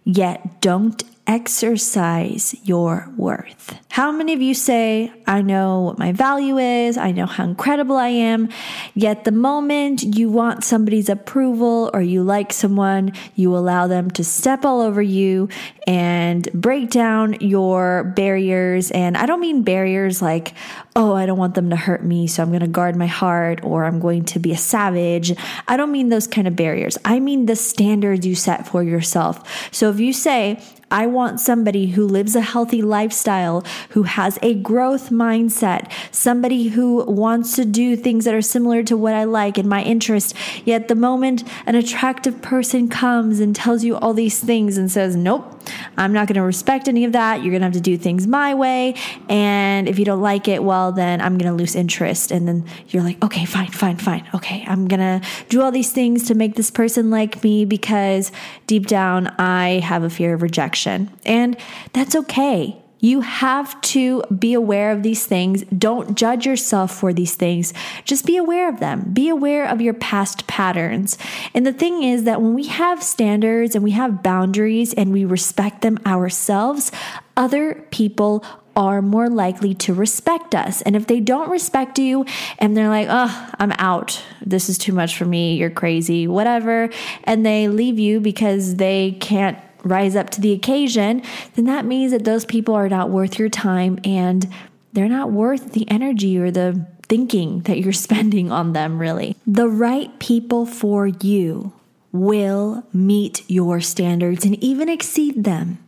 yet 0.05 0.61
don't 0.61 1.02
exercise 1.31 2.56
your 2.65 3.09
worth. 3.17 3.79
How 3.88 4.11
many 4.11 4.32
of 4.32 4.43
you 4.43 4.53
say, 4.53 5.12
I 5.29 5.43
know 5.43 5.82
what 5.82 5.97
my 5.97 6.11
value 6.11 6.59
is, 6.59 6.99
I 6.99 7.12
know 7.12 7.27
how 7.27 7.44
incredible 7.44 7.97
I 7.97 8.09
am, 8.09 8.49
yet 8.94 9.23
the 9.23 9.31
moment 9.31 10.03
you 10.03 10.29
want 10.29 10.65
somebody's 10.65 11.09
approval 11.09 11.88
or 11.94 12.03
you 12.03 12.25
like 12.25 12.53
someone, 12.53 13.12
you 13.37 13.56
allow 13.56 13.87
them 13.87 14.11
to 14.12 14.25
step 14.25 14.65
all 14.65 14.81
over 14.81 15.00
you 15.00 15.49
and 15.87 16.50
break 16.53 16.91
down 16.91 17.35
your 17.41 18.12
barriers. 18.17 18.91
And 18.91 19.17
I 19.17 19.27
don't 19.27 19.41
mean 19.41 19.62
barriers 19.62 20.21
like, 20.21 20.55
oh, 20.97 21.15
I 21.15 21.27
don't 21.27 21.38
want 21.38 21.55
them 21.55 21.71
to 21.71 21.77
hurt 21.77 22.03
me, 22.03 22.27
so 22.27 22.43
I'm 22.43 22.49
going 22.49 22.61
to 22.61 22.67
guard 22.67 22.97
my 22.97 23.06
heart 23.06 23.62
or 23.62 23.85
I'm 23.85 24.00
going 24.00 24.25
to 24.27 24.41
be 24.41 24.50
a 24.50 24.56
savage. 24.59 25.32
I 25.69 25.77
don't 25.77 25.93
mean 25.93 26.09
those 26.09 26.27
kind 26.27 26.49
of 26.49 26.56
barriers. 26.56 26.99
I 27.05 27.21
mean 27.21 27.47
the 27.47 27.55
standards 27.55 28.27
you 28.27 28.35
set 28.35 28.67
for 28.67 28.82
yourself. 28.82 29.73
So 29.73 29.91
if 29.91 30.00
you 30.00 30.12
say, 30.12 30.61
I 30.91 31.07
want 31.07 31.39
somebody 31.39 31.87
who 31.89 32.05
lives 32.07 32.35
a 32.35 32.41
healthy 32.41 32.83
lifestyle, 32.83 33.65
who 33.91 34.03
has 34.03 34.39
a 34.43 34.55
growth 34.55 35.11
mindset, 35.11 35.91
somebody 36.11 36.69
who 36.69 37.05
wants 37.05 37.55
to 37.57 37.65
do 37.65 37.97
things 37.97 38.25
that 38.25 38.35
are 38.35 38.43
similar 38.43 38.83
to 38.85 38.97
what 38.97 39.15
I 39.15 39.25
like 39.25 39.57
and 39.57 39.69
my 39.69 39.83
interest. 39.83 40.35
Yet 40.65 40.89
the 40.89 40.95
moment 40.97 41.45
an 41.67 41.77
attractive 41.77 42.43
person 42.43 42.89
comes 42.89 43.39
and 43.39 43.55
tells 43.55 43.85
you 43.85 43.97
all 43.97 44.15
these 44.15 44.41
things 44.41 44.77
and 44.77 44.91
says, 44.91 45.15
Nope, 45.15 45.60
I'm 45.96 46.12
not 46.12 46.26
going 46.28 46.37
to 46.37 46.43
respect 46.43 46.88
any 46.88 47.05
of 47.05 47.12
that. 47.12 47.43
You're 47.43 47.50
going 47.50 47.61
to 47.61 47.67
have 47.67 47.75
to 47.75 47.81
do 47.81 47.96
things 47.96 48.26
my 48.26 48.55
way. 48.55 48.94
And 49.28 49.88
if 49.88 49.99
you 49.99 50.05
don't 50.05 50.20
like 50.20 50.49
it, 50.49 50.62
well, 50.62 50.93
then 50.93 51.20
I'm 51.20 51.38
going 51.38 51.50
to 51.50 51.56
lose 51.56 51.75
interest. 51.75 52.31
And 52.31 52.46
then 52.46 52.64
you're 52.88 53.02
like, 53.02 53.22
okay, 53.25 53.44
fine, 53.44 53.70
fine, 53.70 53.96
fine. 53.96 54.28
Okay, 54.34 54.64
I'm 54.67 54.88
going 54.88 55.00
to 55.00 55.26
do 55.49 55.62
all 55.62 55.70
these 55.70 55.93
things 55.93 56.25
to 56.28 56.34
make 56.34 56.56
this 56.56 56.70
person 56.70 57.11
like 57.11 57.43
me 57.43 57.64
because 57.64 58.32
deep 58.67 58.86
down 58.86 59.29
I 59.39 59.81
have 59.81 60.03
a 60.03 60.10
fear 60.10 60.34
of 60.34 60.43
rejection. 60.43 61.10
And 61.24 61.56
that's 61.93 62.15
okay. 62.15 62.81
You 63.01 63.23
have 63.23 63.81
to 63.83 64.23
be 64.25 64.55
aware 64.55 64.93
of 64.93 65.03
these 65.03 65.27
things. 65.27 65.65
Don't 65.65 66.17
judge 66.17 66.47
yourself 66.47 66.95
for 66.95 67.13
these 67.13 67.35
things. 67.35 67.73
Just 68.05 68.27
be 68.27 68.37
aware 68.37 68.69
of 68.69 68.79
them. 68.79 69.11
Be 69.13 69.29
aware 69.29 69.67
of 69.67 69.81
your 69.81 69.95
past 69.95 70.47
patterns. 70.47 71.19
And 71.55 71.67
the 71.67 71.73
thing 71.73 72.03
is 72.03 72.25
that 72.25 72.41
when 72.41 72.55
we 72.55 72.67
have 72.67 73.03
standards 73.03 73.75
and 73.75 73.83
we 73.83 73.93
have 73.93 74.23
boundaries 74.23 74.93
and 74.95 75.13
we 75.13 75.25
respect 75.25 75.83
them 75.83 75.99
ourselves, 76.07 76.93
other 77.37 77.87
people 77.91 78.45
are 78.77 79.03
more 79.03 79.29
likely 79.29 79.75
to 79.75 79.93
respect 79.93 80.55
us. 80.55 80.81
And 80.83 80.95
if 80.95 81.07
they 81.07 81.21
don't 81.21 81.51
respect 81.51 81.99
you 81.99 82.25
and 82.59 82.77
they're 82.77 82.89
like, 82.89 83.09
oh, 83.11 83.51
I'm 83.59 83.73
out, 83.73 84.23
this 84.45 84.69
is 84.69 84.79
too 84.79 84.93
much 84.93 85.17
for 85.17 85.25
me, 85.25 85.57
you're 85.57 85.71
crazy, 85.71 86.29
whatever, 86.29 86.89
and 87.25 87.45
they 87.45 87.69
leave 87.69 87.99
you 87.99 88.21
because 88.21 88.77
they 88.77 89.17
can't 89.21 89.59
rise 89.84 90.17
up 90.17 90.31
to 90.31 90.41
the 90.41 90.53
occasion, 90.53 91.22
then 91.55 91.67
that 91.67 91.84
means 91.84 92.13
that 92.13 92.25
those 92.25 92.44
people 92.44 92.75
are 92.75 92.89
not 92.89 93.10
worth 93.10 93.39
your 93.39 93.49
time 93.49 93.99
and 94.05 94.49
they're 94.93 95.08
not 95.08 95.31
worth 95.31 95.72
the 95.72 95.91
energy 95.91 96.39
or 96.39 96.51
the 96.51 96.87
thinking 97.03 97.60
that 97.63 97.79
you're 97.79 97.93
spending 98.08 98.51
on 98.51 98.72
them, 98.72 98.99
really. 98.99 99.37
The 99.46 99.69
right 99.69 100.17
people 100.19 100.67
for 100.67 101.06
you 101.06 101.72
will 102.13 102.84
meet 102.93 103.44
your 103.49 103.81
standards 103.81 104.44
and 104.44 104.63
even 104.63 104.89
exceed 104.89 105.44
them. 105.44 105.79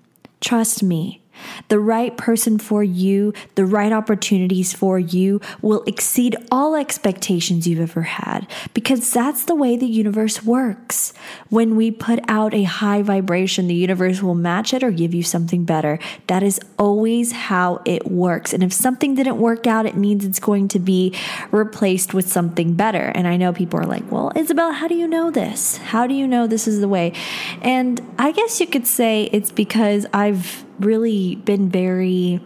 Trust 0.40 0.82
me. 0.82 1.21
The 1.68 1.78
right 1.78 2.16
person 2.16 2.58
for 2.58 2.82
you, 2.82 3.32
the 3.54 3.66
right 3.66 3.92
opportunities 3.92 4.72
for 4.72 4.98
you 4.98 5.40
will 5.60 5.82
exceed 5.84 6.36
all 6.50 6.74
expectations 6.74 7.66
you've 7.66 7.80
ever 7.80 8.02
had 8.02 8.46
because 8.74 9.12
that's 9.12 9.44
the 9.44 9.54
way 9.54 9.76
the 9.76 9.86
universe 9.86 10.42
works. 10.42 11.12
When 11.48 11.76
we 11.76 11.90
put 11.90 12.20
out 12.28 12.54
a 12.54 12.64
high 12.64 13.02
vibration, 13.02 13.68
the 13.68 13.74
universe 13.74 14.22
will 14.22 14.34
match 14.34 14.74
it 14.74 14.82
or 14.82 14.90
give 14.90 15.14
you 15.14 15.22
something 15.22 15.64
better. 15.64 15.98
That 16.26 16.42
is 16.42 16.60
always 16.78 17.32
how 17.32 17.80
it 17.84 18.06
works. 18.06 18.52
And 18.52 18.62
if 18.62 18.72
something 18.72 19.14
didn't 19.14 19.38
work 19.38 19.66
out, 19.66 19.86
it 19.86 19.96
means 19.96 20.24
it's 20.24 20.40
going 20.40 20.68
to 20.68 20.78
be 20.78 21.14
replaced 21.50 22.14
with 22.14 22.28
something 22.28 22.74
better. 22.74 23.12
And 23.14 23.26
I 23.26 23.36
know 23.36 23.52
people 23.52 23.80
are 23.80 23.86
like, 23.86 24.10
well, 24.10 24.32
Isabel, 24.36 24.72
how 24.72 24.88
do 24.88 24.94
you 24.94 25.06
know 25.06 25.30
this? 25.30 25.78
How 25.78 26.06
do 26.06 26.14
you 26.14 26.26
know 26.26 26.46
this 26.46 26.66
is 26.66 26.80
the 26.80 26.88
way? 26.88 27.12
And 27.60 28.00
I 28.18 28.32
guess 28.32 28.60
you 28.60 28.66
could 28.66 28.86
say 28.86 29.28
it's 29.32 29.50
because 29.50 30.06
I've 30.12 30.64
really 30.84 31.36
been 31.36 31.68
very, 31.68 32.40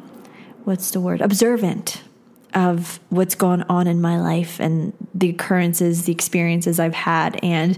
what's 0.64 0.90
the 0.90 1.00
word, 1.00 1.20
observant 1.20 2.02
of 2.56 2.98
what's 3.10 3.34
gone 3.34 3.62
on 3.64 3.86
in 3.86 4.00
my 4.00 4.18
life 4.18 4.58
and 4.60 4.94
the 5.14 5.28
occurrences, 5.28 6.06
the 6.06 6.12
experiences 6.12 6.80
I've 6.80 6.94
had. 6.94 7.38
And 7.42 7.76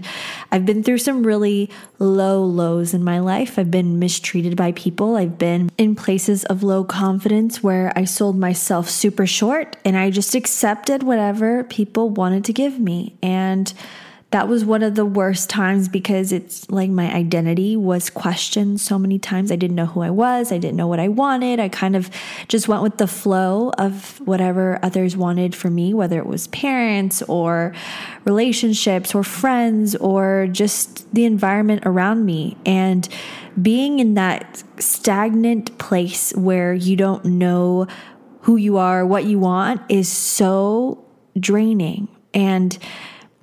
I've 0.53 0.65
been 0.65 0.83
through 0.83 0.99
some 0.99 1.25
really 1.25 1.69
low 1.99 2.41
lows 2.45 2.93
in 2.93 3.03
my 3.03 3.19
life. 3.19 3.59
I've 3.59 3.69
been 3.69 3.99
mistreated 3.99 4.55
by 4.55 4.71
people. 4.71 5.17
I've 5.17 5.37
been 5.37 5.69
in 5.77 5.95
places 5.95 6.45
of 6.45 6.63
low 6.63 6.85
confidence 6.85 7.61
where 7.61 7.91
I 7.97 8.05
sold 8.05 8.37
myself 8.37 8.89
super 8.89 9.27
short 9.27 9.75
and 9.83 9.97
I 9.97 10.11
just 10.11 10.33
accepted 10.33 11.03
whatever 11.03 11.65
people 11.65 12.09
wanted 12.09 12.45
to 12.45 12.53
give 12.53 12.79
me. 12.79 13.17
And 13.21 13.73
that 14.31 14.47
was 14.47 14.63
one 14.63 14.83
of 14.83 14.93
the 14.93 15.05
worst 15.05 15.49
times 15.49 15.89
because 15.89 16.31
it's 16.31 16.69
like 16.69 16.91
my 16.91 17.11
identity 17.11 17.75
was 17.75 18.11
questioned 18.11 18.79
so 18.79 18.99
many 18.99 19.17
times. 19.17 19.51
I 19.51 19.55
didn't 19.55 19.75
know 19.75 19.87
who 19.87 20.01
I 20.01 20.11
was. 20.11 20.51
I 20.51 20.59
didn't 20.59 20.77
know 20.77 20.87
what 20.87 20.99
I 20.99 21.07
wanted. 21.07 21.59
I 21.59 21.67
kind 21.67 21.95
of 21.95 22.11
just 22.47 22.67
went 22.67 22.83
with 22.83 22.97
the 22.97 23.07
flow 23.07 23.71
of 23.79 24.19
whatever 24.19 24.77
others 24.83 25.17
wanted 25.17 25.55
for 25.55 25.71
me, 25.71 25.95
whether 25.95 26.19
it 26.19 26.27
was 26.27 26.45
parents 26.47 27.23
or 27.23 27.73
relationships 28.25 29.15
or 29.15 29.23
friends 29.23 29.95
or 29.95 30.47
just 30.51 31.11
the 31.11 31.25
environment 31.25 31.81
around 31.87 32.23
me. 32.23 32.55
And 32.67 33.09
being 33.59 33.97
in 33.97 34.13
that 34.13 34.63
stagnant 34.77 35.75
place 35.79 36.33
where 36.35 36.73
you 36.75 36.95
don't 36.95 37.25
know 37.25 37.87
who 38.41 38.57
you 38.57 38.77
are, 38.77 39.03
what 39.05 39.25
you 39.25 39.39
want 39.39 39.81
is 39.89 40.07
so 40.07 41.03
draining. 41.39 42.07
And 42.31 42.77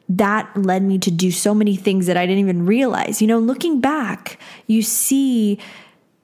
that 0.09 0.57
led 0.57 0.83
me 0.83 0.99
to 0.99 1.11
do 1.11 1.31
so 1.31 1.55
many 1.55 1.77
things 1.77 2.07
that 2.07 2.17
I 2.17 2.27
didn't 2.27 2.41
even 2.41 2.67
realize. 2.67 3.21
You 3.21 3.29
know, 3.29 3.39
looking 3.39 3.81
back, 3.81 4.39
you 4.67 4.83
see 4.83 5.59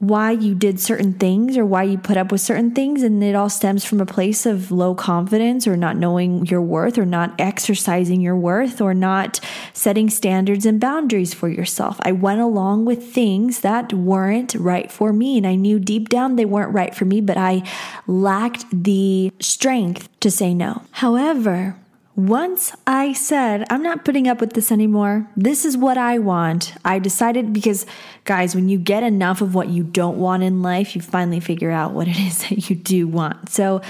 why 0.03 0.33
you 0.33 0.53
did 0.53 0.81
certain 0.81 1.13
things 1.13 1.57
or 1.57 1.65
why 1.65 1.85
you 1.85 1.97
put 1.97 2.17
up 2.17 2.33
with 2.33 2.41
certain 2.41 2.73
things, 2.73 3.05
and 3.05 3.23
it 3.23 3.37
all 3.37 3.49
stems 3.49 3.85
from 3.85 4.01
a 4.01 4.07
place 4.07 4.45
of 4.45 4.73
low 4.73 4.97
confidence 4.97 5.65
or 5.65 5.77
not 5.77 5.97
knowing 5.97 6.45
your 6.47 6.61
worth 6.61 6.99
or 6.99 7.07
not 7.07 7.33
exercising 7.39 8.21
your 8.21 8.37
worth 8.37 8.81
or 8.81 8.95
not 8.95 9.39
setting 9.73 10.11
standards 10.11 10.67
and 10.67 10.81
boundaries 10.81 11.33
for 11.33 11.49
yourself. 11.49 12.01
I 12.03 12.11
went 12.11 12.41
along 12.41 12.85
with 12.85 13.13
things 13.13 13.61
that 13.61 13.93
weren't 13.93 14.57
right 14.57 14.91
for 14.91 15.13
me, 15.13 15.39
and 15.39 15.47
I 15.47 15.55
knew 15.55 15.79
deep 15.79 16.09
down 16.09 16.35
they 16.35 16.47
weren't 16.47 16.75
right 16.75 16.93
for 16.93 17.05
me, 17.05 17.21
but 17.21 17.37
I 17.37 17.63
lacked 18.09 18.65
the 18.73 19.33
strength 19.39 20.09
to 20.19 20.33
say 20.33 20.53
no. 20.53 20.83
However, 20.91 21.77
once 22.15 22.73
I 22.87 23.15
said, 23.15 23.65
I'm 23.71 23.83
not 23.83 24.05
putting 24.05 24.29
up 24.29 24.41
with 24.41 24.53
this 24.53 24.71
anymore, 24.71 25.27
this 25.35 25.65
is 25.65 25.79
what 25.79 25.97
I 25.97 26.19
want, 26.19 26.75
I 26.85 26.99
decided 26.99 27.53
because, 27.53 27.87
guys, 28.25 28.55
when 28.55 28.69
you 28.69 28.79
get 28.79 29.03
enough 29.03 29.41
of 29.41 29.55
what 29.55 29.69
you 29.69 29.83
don't 29.83 30.19
want 30.19 30.43
in 30.43 30.61
life, 30.61 30.95
you 30.95 31.01
finally 31.01 31.41
figure 31.41 31.71
out 31.71 31.93
what 31.93 32.09
it 32.09 32.19
is 32.19 32.39
that 32.49 32.69
you 32.69 32.77
do 32.77 33.09
want. 33.09 33.49
So 33.49 33.81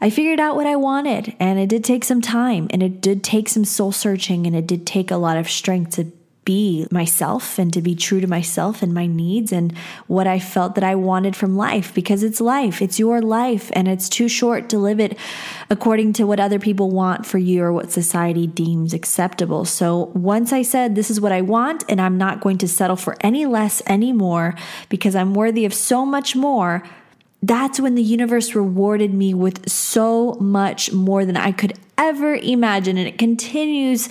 I 0.00 0.08
figured 0.08 0.40
out 0.40 0.56
what 0.56 0.66
I 0.66 0.76
wanted, 0.76 1.36
and 1.38 1.58
it 1.58 1.68
did 1.68 1.84
take 1.84 2.04
some 2.04 2.22
time, 2.22 2.66
and 2.70 2.82
it 2.82 3.02
did 3.02 3.22
take 3.22 3.48
some 3.48 3.64
soul 3.64 3.92
searching, 3.92 4.46
and 4.46 4.56
it 4.56 4.66
did 4.66 4.86
take 4.86 5.10
a 5.10 5.16
lot 5.16 5.36
of 5.36 5.48
strength 5.48 5.96
to 5.96 6.10
be 6.46 6.86
myself 6.90 7.58
and 7.58 7.70
to 7.74 7.82
be 7.82 7.94
true 7.94 8.20
to 8.20 8.26
myself 8.26 8.80
and 8.80 8.94
my 8.94 9.06
needs 9.06 9.52
and 9.52 9.76
what 10.06 10.26
I 10.26 10.38
felt 10.38 10.76
that 10.76 10.84
I 10.84 10.94
wanted 10.94 11.36
from 11.36 11.56
life 11.56 11.92
because 11.92 12.22
it's 12.22 12.40
life. 12.40 12.80
It's 12.80 12.98
your 12.98 13.20
life 13.20 13.70
and 13.74 13.86
it's 13.86 14.08
too 14.08 14.28
short 14.28 14.70
to 14.70 14.78
live 14.78 14.98
it 14.98 15.18
according 15.68 16.14
to 16.14 16.24
what 16.24 16.40
other 16.40 16.58
people 16.58 16.90
want 16.90 17.26
for 17.26 17.36
you 17.36 17.62
or 17.62 17.72
what 17.72 17.90
society 17.90 18.46
deems 18.46 18.94
acceptable. 18.94 19.66
So 19.66 20.12
once 20.14 20.52
I 20.52 20.62
said, 20.62 20.94
this 20.94 21.10
is 21.10 21.20
what 21.20 21.32
I 21.32 21.42
want 21.42 21.84
and 21.88 22.00
I'm 22.00 22.16
not 22.16 22.40
going 22.40 22.58
to 22.58 22.68
settle 22.68 22.96
for 22.96 23.16
any 23.20 23.44
less 23.44 23.82
anymore 23.86 24.54
because 24.88 25.16
I'm 25.16 25.34
worthy 25.34 25.66
of 25.66 25.74
so 25.74 26.06
much 26.06 26.36
more. 26.36 26.82
That's 27.42 27.80
when 27.80 27.96
the 27.96 28.02
universe 28.02 28.54
rewarded 28.54 29.12
me 29.12 29.34
with 29.34 29.68
so 29.68 30.34
much 30.34 30.92
more 30.92 31.24
than 31.24 31.36
I 31.36 31.50
could 31.50 31.74
ever 31.98 32.36
imagine. 32.36 32.96
And 32.96 33.08
it 33.08 33.18
continues 33.18 34.08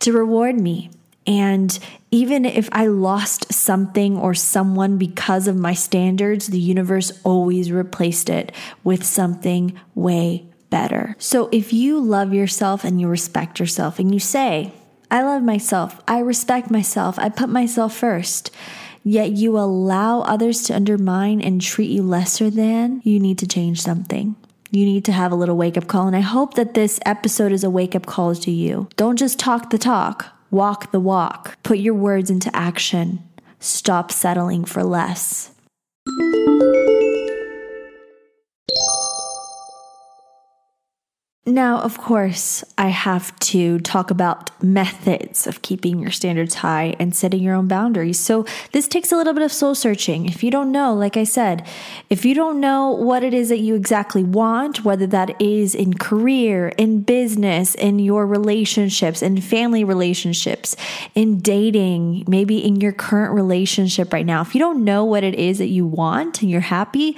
to 0.00 0.12
reward 0.12 0.58
me. 0.58 0.90
And 1.26 1.76
even 2.10 2.44
if 2.44 2.68
I 2.72 2.86
lost 2.86 3.52
something 3.52 4.16
or 4.16 4.32
someone 4.32 4.96
because 4.96 5.48
of 5.48 5.56
my 5.56 5.74
standards, 5.74 6.46
the 6.46 6.60
universe 6.60 7.12
always 7.24 7.72
replaced 7.72 8.30
it 8.30 8.52
with 8.84 9.04
something 9.04 9.78
way 9.94 10.46
better. 10.70 11.16
So 11.18 11.48
if 11.52 11.72
you 11.72 11.98
love 12.00 12.32
yourself 12.32 12.84
and 12.84 13.00
you 13.00 13.08
respect 13.08 13.58
yourself 13.58 13.98
and 13.98 14.12
you 14.12 14.20
say, 14.20 14.72
I 15.10 15.22
love 15.22 15.42
myself, 15.42 16.00
I 16.06 16.18
respect 16.20 16.70
myself, 16.70 17.18
I 17.18 17.28
put 17.28 17.48
myself 17.48 17.96
first, 17.96 18.50
yet 19.04 19.30
you 19.32 19.58
allow 19.58 20.20
others 20.22 20.62
to 20.64 20.74
undermine 20.74 21.40
and 21.40 21.60
treat 21.60 21.90
you 21.90 22.02
lesser 22.02 22.50
than, 22.50 23.00
you 23.04 23.20
need 23.20 23.38
to 23.38 23.46
change 23.46 23.80
something. 23.80 24.36
You 24.72 24.84
need 24.84 25.04
to 25.04 25.12
have 25.12 25.30
a 25.30 25.36
little 25.36 25.56
wake 25.56 25.76
up 25.76 25.86
call. 25.86 26.08
And 26.08 26.16
I 26.16 26.20
hope 26.20 26.54
that 26.54 26.74
this 26.74 26.98
episode 27.06 27.52
is 27.52 27.62
a 27.62 27.70
wake 27.70 27.94
up 27.94 28.04
call 28.04 28.34
to 28.34 28.50
you. 28.50 28.88
Don't 28.96 29.16
just 29.16 29.38
talk 29.38 29.70
the 29.70 29.78
talk. 29.78 30.35
Walk 30.50 30.90
the 30.92 31.00
walk. 31.00 31.58
Put 31.62 31.78
your 31.78 31.94
words 31.94 32.30
into 32.30 32.54
action. 32.54 33.22
Stop 33.60 34.12
settling 34.12 34.64
for 34.64 34.84
less. 34.84 35.50
Now, 41.48 41.78
of 41.78 41.96
course, 41.96 42.64
I 42.76 42.88
have 42.88 43.38
to 43.38 43.78
talk 43.78 44.10
about 44.10 44.50
methods 44.60 45.46
of 45.46 45.62
keeping 45.62 46.00
your 46.00 46.10
standards 46.10 46.56
high 46.56 46.96
and 46.98 47.14
setting 47.14 47.40
your 47.40 47.54
own 47.54 47.68
boundaries. 47.68 48.18
So, 48.18 48.44
this 48.72 48.88
takes 48.88 49.12
a 49.12 49.16
little 49.16 49.32
bit 49.32 49.44
of 49.44 49.52
soul 49.52 49.76
searching. 49.76 50.26
If 50.26 50.42
you 50.42 50.50
don't 50.50 50.72
know, 50.72 50.92
like 50.92 51.16
I 51.16 51.22
said, 51.22 51.64
if 52.10 52.24
you 52.24 52.34
don't 52.34 52.58
know 52.58 52.90
what 52.90 53.22
it 53.22 53.32
is 53.32 53.48
that 53.50 53.60
you 53.60 53.76
exactly 53.76 54.24
want, 54.24 54.84
whether 54.84 55.06
that 55.06 55.40
is 55.40 55.76
in 55.76 55.94
career, 55.94 56.70
in 56.78 57.02
business, 57.02 57.76
in 57.76 58.00
your 58.00 58.26
relationships, 58.26 59.22
in 59.22 59.40
family 59.40 59.84
relationships, 59.84 60.74
in 61.14 61.38
dating, 61.38 62.24
maybe 62.26 62.58
in 62.58 62.80
your 62.80 62.92
current 62.92 63.32
relationship 63.32 64.12
right 64.12 64.26
now, 64.26 64.40
if 64.40 64.52
you 64.52 64.58
don't 64.58 64.82
know 64.82 65.04
what 65.04 65.22
it 65.22 65.36
is 65.36 65.58
that 65.58 65.68
you 65.68 65.86
want 65.86 66.42
and 66.42 66.50
you're 66.50 66.60
happy, 66.60 67.16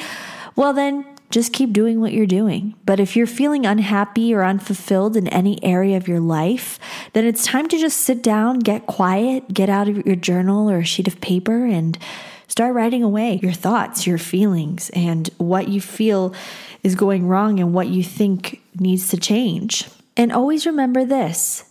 well, 0.54 0.75
then 0.75 1.06
just 1.30 1.52
keep 1.52 1.73
doing 1.73 2.00
what 2.00 2.12
you're 2.12 2.26
doing. 2.26 2.75
But 2.87 3.00
if 3.00 3.16
you're 3.16 3.26
feeling 3.26 3.66
unhappy 3.66 4.35
or 4.35 4.44
unfulfilled 4.44 5.16
in 5.16 5.28
any 5.28 5.62
area 5.62 5.97
of 5.97 6.08
your 6.08 6.20
life, 6.20 6.78
then 7.12 7.26
it's 7.26 7.44
time 7.44 7.68
to 7.68 7.78
just 7.78 7.99
sit 7.99 8.23
down, 8.23 8.61
get 8.61 8.87
quiet, 8.87 9.52
get 9.52 9.68
out 9.68 9.88
of 9.88 10.06
your 10.06 10.16
journal 10.16 10.70
or 10.70 10.78
a 10.78 10.85
sheet 10.85 11.08
of 11.08 11.20
paper 11.20 11.66
and 11.66 11.99
start 12.47 12.75
writing 12.75 13.02
away 13.02 13.38
your 13.42 13.52
thoughts, 13.52 14.06
your 14.06 14.18
feelings, 14.18 14.90
and 14.90 15.28
what 15.37 15.68
you 15.68 15.80
feel 15.80 16.35
is 16.82 16.94
going 16.94 17.26
wrong 17.26 17.61
and 17.61 17.75
what 17.75 17.88
you 17.88 18.02
think 18.02 18.62
needs 18.80 19.08
to 19.08 19.16
change. 19.16 19.87
And 20.16 20.32
always 20.32 20.66
remember 20.66 21.04
this 21.04 21.64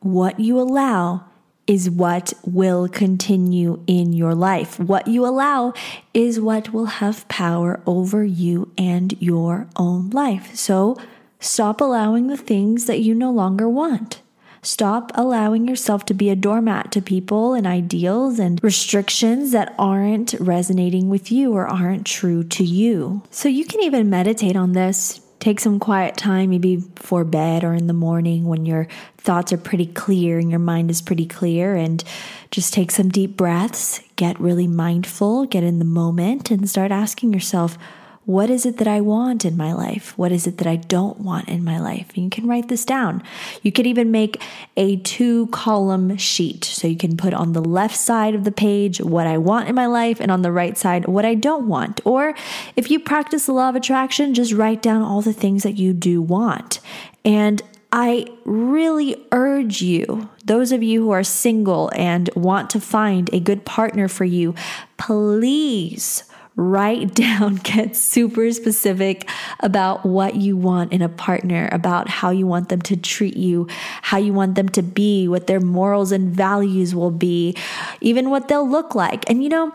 what 0.00 0.38
you 0.38 0.60
allow 0.60 1.24
is 1.66 1.88
what 1.88 2.32
will 2.44 2.88
continue 2.88 3.82
in 3.86 4.12
your 4.12 4.34
life. 4.34 4.78
What 4.78 5.08
you 5.08 5.26
allow 5.26 5.72
is 6.12 6.40
what 6.40 6.72
will 6.72 6.86
have 6.86 7.26
power 7.28 7.80
over 7.86 8.24
you 8.24 8.70
and 8.76 9.14
your 9.20 9.66
own 9.76 10.10
life. 10.10 10.54
So 10.54 10.96
stop 11.40 11.80
allowing 11.80 12.26
the 12.26 12.36
things 12.36 12.86
that 12.86 13.00
you 13.00 13.14
no 13.14 13.30
longer 13.30 13.68
want. 13.68 14.20
Stop 14.60 15.12
allowing 15.14 15.68
yourself 15.68 16.06
to 16.06 16.14
be 16.14 16.30
a 16.30 16.36
doormat 16.36 16.90
to 16.92 17.02
people 17.02 17.52
and 17.52 17.66
ideals 17.66 18.38
and 18.38 18.58
restrictions 18.62 19.52
that 19.52 19.74
aren't 19.78 20.32
resonating 20.40 21.10
with 21.10 21.30
you 21.30 21.52
or 21.52 21.66
aren't 21.66 22.06
true 22.06 22.42
to 22.44 22.64
you. 22.64 23.22
So 23.30 23.48
you 23.50 23.66
can 23.66 23.82
even 23.82 24.08
meditate 24.08 24.56
on 24.56 24.72
this. 24.72 25.20
Take 25.44 25.60
some 25.60 25.78
quiet 25.78 26.16
time, 26.16 26.48
maybe 26.48 26.76
before 26.76 27.22
bed 27.22 27.64
or 27.64 27.74
in 27.74 27.86
the 27.86 27.92
morning 27.92 28.44
when 28.46 28.64
your 28.64 28.88
thoughts 29.18 29.52
are 29.52 29.58
pretty 29.58 29.84
clear 29.84 30.38
and 30.38 30.48
your 30.48 30.58
mind 30.58 30.90
is 30.90 31.02
pretty 31.02 31.26
clear, 31.26 31.74
and 31.74 32.02
just 32.50 32.72
take 32.72 32.90
some 32.90 33.10
deep 33.10 33.36
breaths, 33.36 34.00
get 34.16 34.40
really 34.40 34.66
mindful, 34.66 35.44
get 35.44 35.62
in 35.62 35.80
the 35.80 35.84
moment, 35.84 36.50
and 36.50 36.66
start 36.66 36.90
asking 36.90 37.34
yourself, 37.34 37.76
what 38.26 38.48
is 38.48 38.64
it 38.64 38.78
that 38.78 38.88
I 38.88 39.00
want 39.00 39.44
in 39.44 39.56
my 39.56 39.72
life? 39.72 40.16
What 40.16 40.32
is 40.32 40.46
it 40.46 40.56
that 40.58 40.66
I 40.66 40.76
don't 40.76 41.20
want 41.20 41.48
in 41.48 41.62
my 41.62 41.78
life? 41.78 42.10
And 42.14 42.24
you 42.24 42.30
can 42.30 42.46
write 42.46 42.68
this 42.68 42.84
down. 42.84 43.22
You 43.62 43.70
could 43.70 43.86
even 43.86 44.10
make 44.10 44.42
a 44.76 44.96
two 44.96 45.48
column 45.48 46.16
sheet. 46.16 46.64
So 46.64 46.88
you 46.88 46.96
can 46.96 47.16
put 47.16 47.34
on 47.34 47.52
the 47.52 47.62
left 47.62 47.96
side 47.96 48.34
of 48.34 48.44
the 48.44 48.52
page 48.52 49.00
what 49.00 49.26
I 49.26 49.36
want 49.36 49.68
in 49.68 49.74
my 49.74 49.86
life 49.86 50.20
and 50.20 50.30
on 50.30 50.42
the 50.42 50.52
right 50.52 50.76
side 50.78 51.06
what 51.06 51.26
I 51.26 51.34
don't 51.34 51.68
want. 51.68 52.00
Or 52.04 52.34
if 52.76 52.90
you 52.90 52.98
practice 52.98 53.46
the 53.46 53.52
law 53.52 53.68
of 53.68 53.76
attraction, 53.76 54.32
just 54.32 54.52
write 54.52 54.80
down 54.80 55.02
all 55.02 55.20
the 55.20 55.32
things 55.32 55.62
that 55.62 55.76
you 55.76 55.92
do 55.92 56.22
want. 56.22 56.80
And 57.26 57.62
I 57.92 58.26
really 58.44 59.24
urge 59.30 59.80
you, 59.80 60.28
those 60.44 60.72
of 60.72 60.82
you 60.82 61.02
who 61.02 61.10
are 61.12 61.22
single 61.22 61.92
and 61.94 62.28
want 62.34 62.70
to 62.70 62.80
find 62.80 63.30
a 63.32 63.38
good 63.38 63.64
partner 63.64 64.08
for 64.08 64.24
you, 64.24 64.54
please 64.96 66.24
write 66.56 67.14
down, 67.14 67.56
get 67.56 67.96
super 67.96 68.50
specific 68.52 69.28
about 69.60 70.04
what 70.04 70.36
you 70.36 70.56
want 70.56 70.92
in 70.92 71.02
a 71.02 71.08
partner, 71.08 71.68
about 71.72 72.08
how 72.08 72.30
you 72.30 72.46
want 72.46 72.68
them 72.68 72.82
to 72.82 72.96
treat 72.96 73.36
you, 73.36 73.66
how 74.02 74.18
you 74.18 74.32
want 74.32 74.54
them 74.54 74.68
to 74.70 74.82
be, 74.82 75.28
what 75.28 75.46
their 75.46 75.60
morals 75.60 76.12
and 76.12 76.34
values 76.34 76.94
will 76.94 77.10
be, 77.10 77.56
even 78.00 78.30
what 78.30 78.48
they'll 78.48 78.68
look 78.68 78.94
like. 78.94 79.28
And 79.28 79.42
you 79.42 79.48
know, 79.48 79.72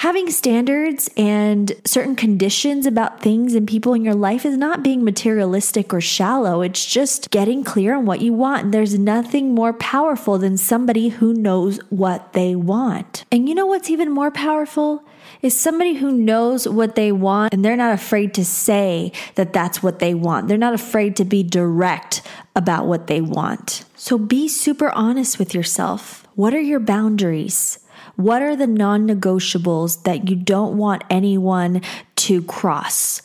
Having 0.00 0.30
standards 0.30 1.10
and 1.14 1.72
certain 1.84 2.16
conditions 2.16 2.86
about 2.86 3.20
things 3.20 3.54
and 3.54 3.68
people 3.68 3.92
in 3.92 4.02
your 4.02 4.14
life 4.14 4.46
is 4.46 4.56
not 4.56 4.82
being 4.82 5.04
materialistic 5.04 5.92
or 5.92 6.00
shallow. 6.00 6.62
It's 6.62 6.86
just 6.86 7.28
getting 7.30 7.62
clear 7.64 7.94
on 7.94 8.06
what 8.06 8.22
you 8.22 8.32
want. 8.32 8.64
And 8.64 8.72
there's 8.72 8.98
nothing 8.98 9.54
more 9.54 9.74
powerful 9.74 10.38
than 10.38 10.56
somebody 10.56 11.08
who 11.10 11.34
knows 11.34 11.80
what 11.90 12.32
they 12.32 12.54
want. 12.54 13.26
And 13.30 13.46
you 13.46 13.54
know 13.54 13.66
what's 13.66 13.90
even 13.90 14.10
more 14.10 14.30
powerful? 14.30 15.04
Is 15.42 15.58
somebody 15.58 15.94
who 15.94 16.12
knows 16.12 16.68
what 16.68 16.96
they 16.96 17.12
want 17.12 17.54
and 17.54 17.64
they're 17.64 17.76
not 17.76 17.94
afraid 17.94 18.34
to 18.34 18.44
say 18.44 19.12
that 19.36 19.52
that's 19.52 19.82
what 19.82 19.98
they 19.98 20.12
want. 20.12 20.48
They're 20.48 20.58
not 20.58 20.74
afraid 20.74 21.16
to 21.16 21.24
be 21.24 21.42
direct 21.42 22.22
about 22.54 22.86
what 22.86 23.06
they 23.06 23.22
want. 23.22 23.84
So 23.96 24.18
be 24.18 24.48
super 24.48 24.90
honest 24.90 25.38
with 25.38 25.54
yourself. 25.54 26.26
What 26.34 26.52
are 26.52 26.60
your 26.60 26.80
boundaries? 26.80 27.78
What 28.16 28.42
are 28.42 28.54
the 28.54 28.66
non 28.66 29.08
negotiables 29.08 30.02
that 30.02 30.28
you 30.28 30.36
don't 30.36 30.76
want 30.76 31.04
anyone 31.08 31.80
to 32.16 32.42
cross? 32.42 33.22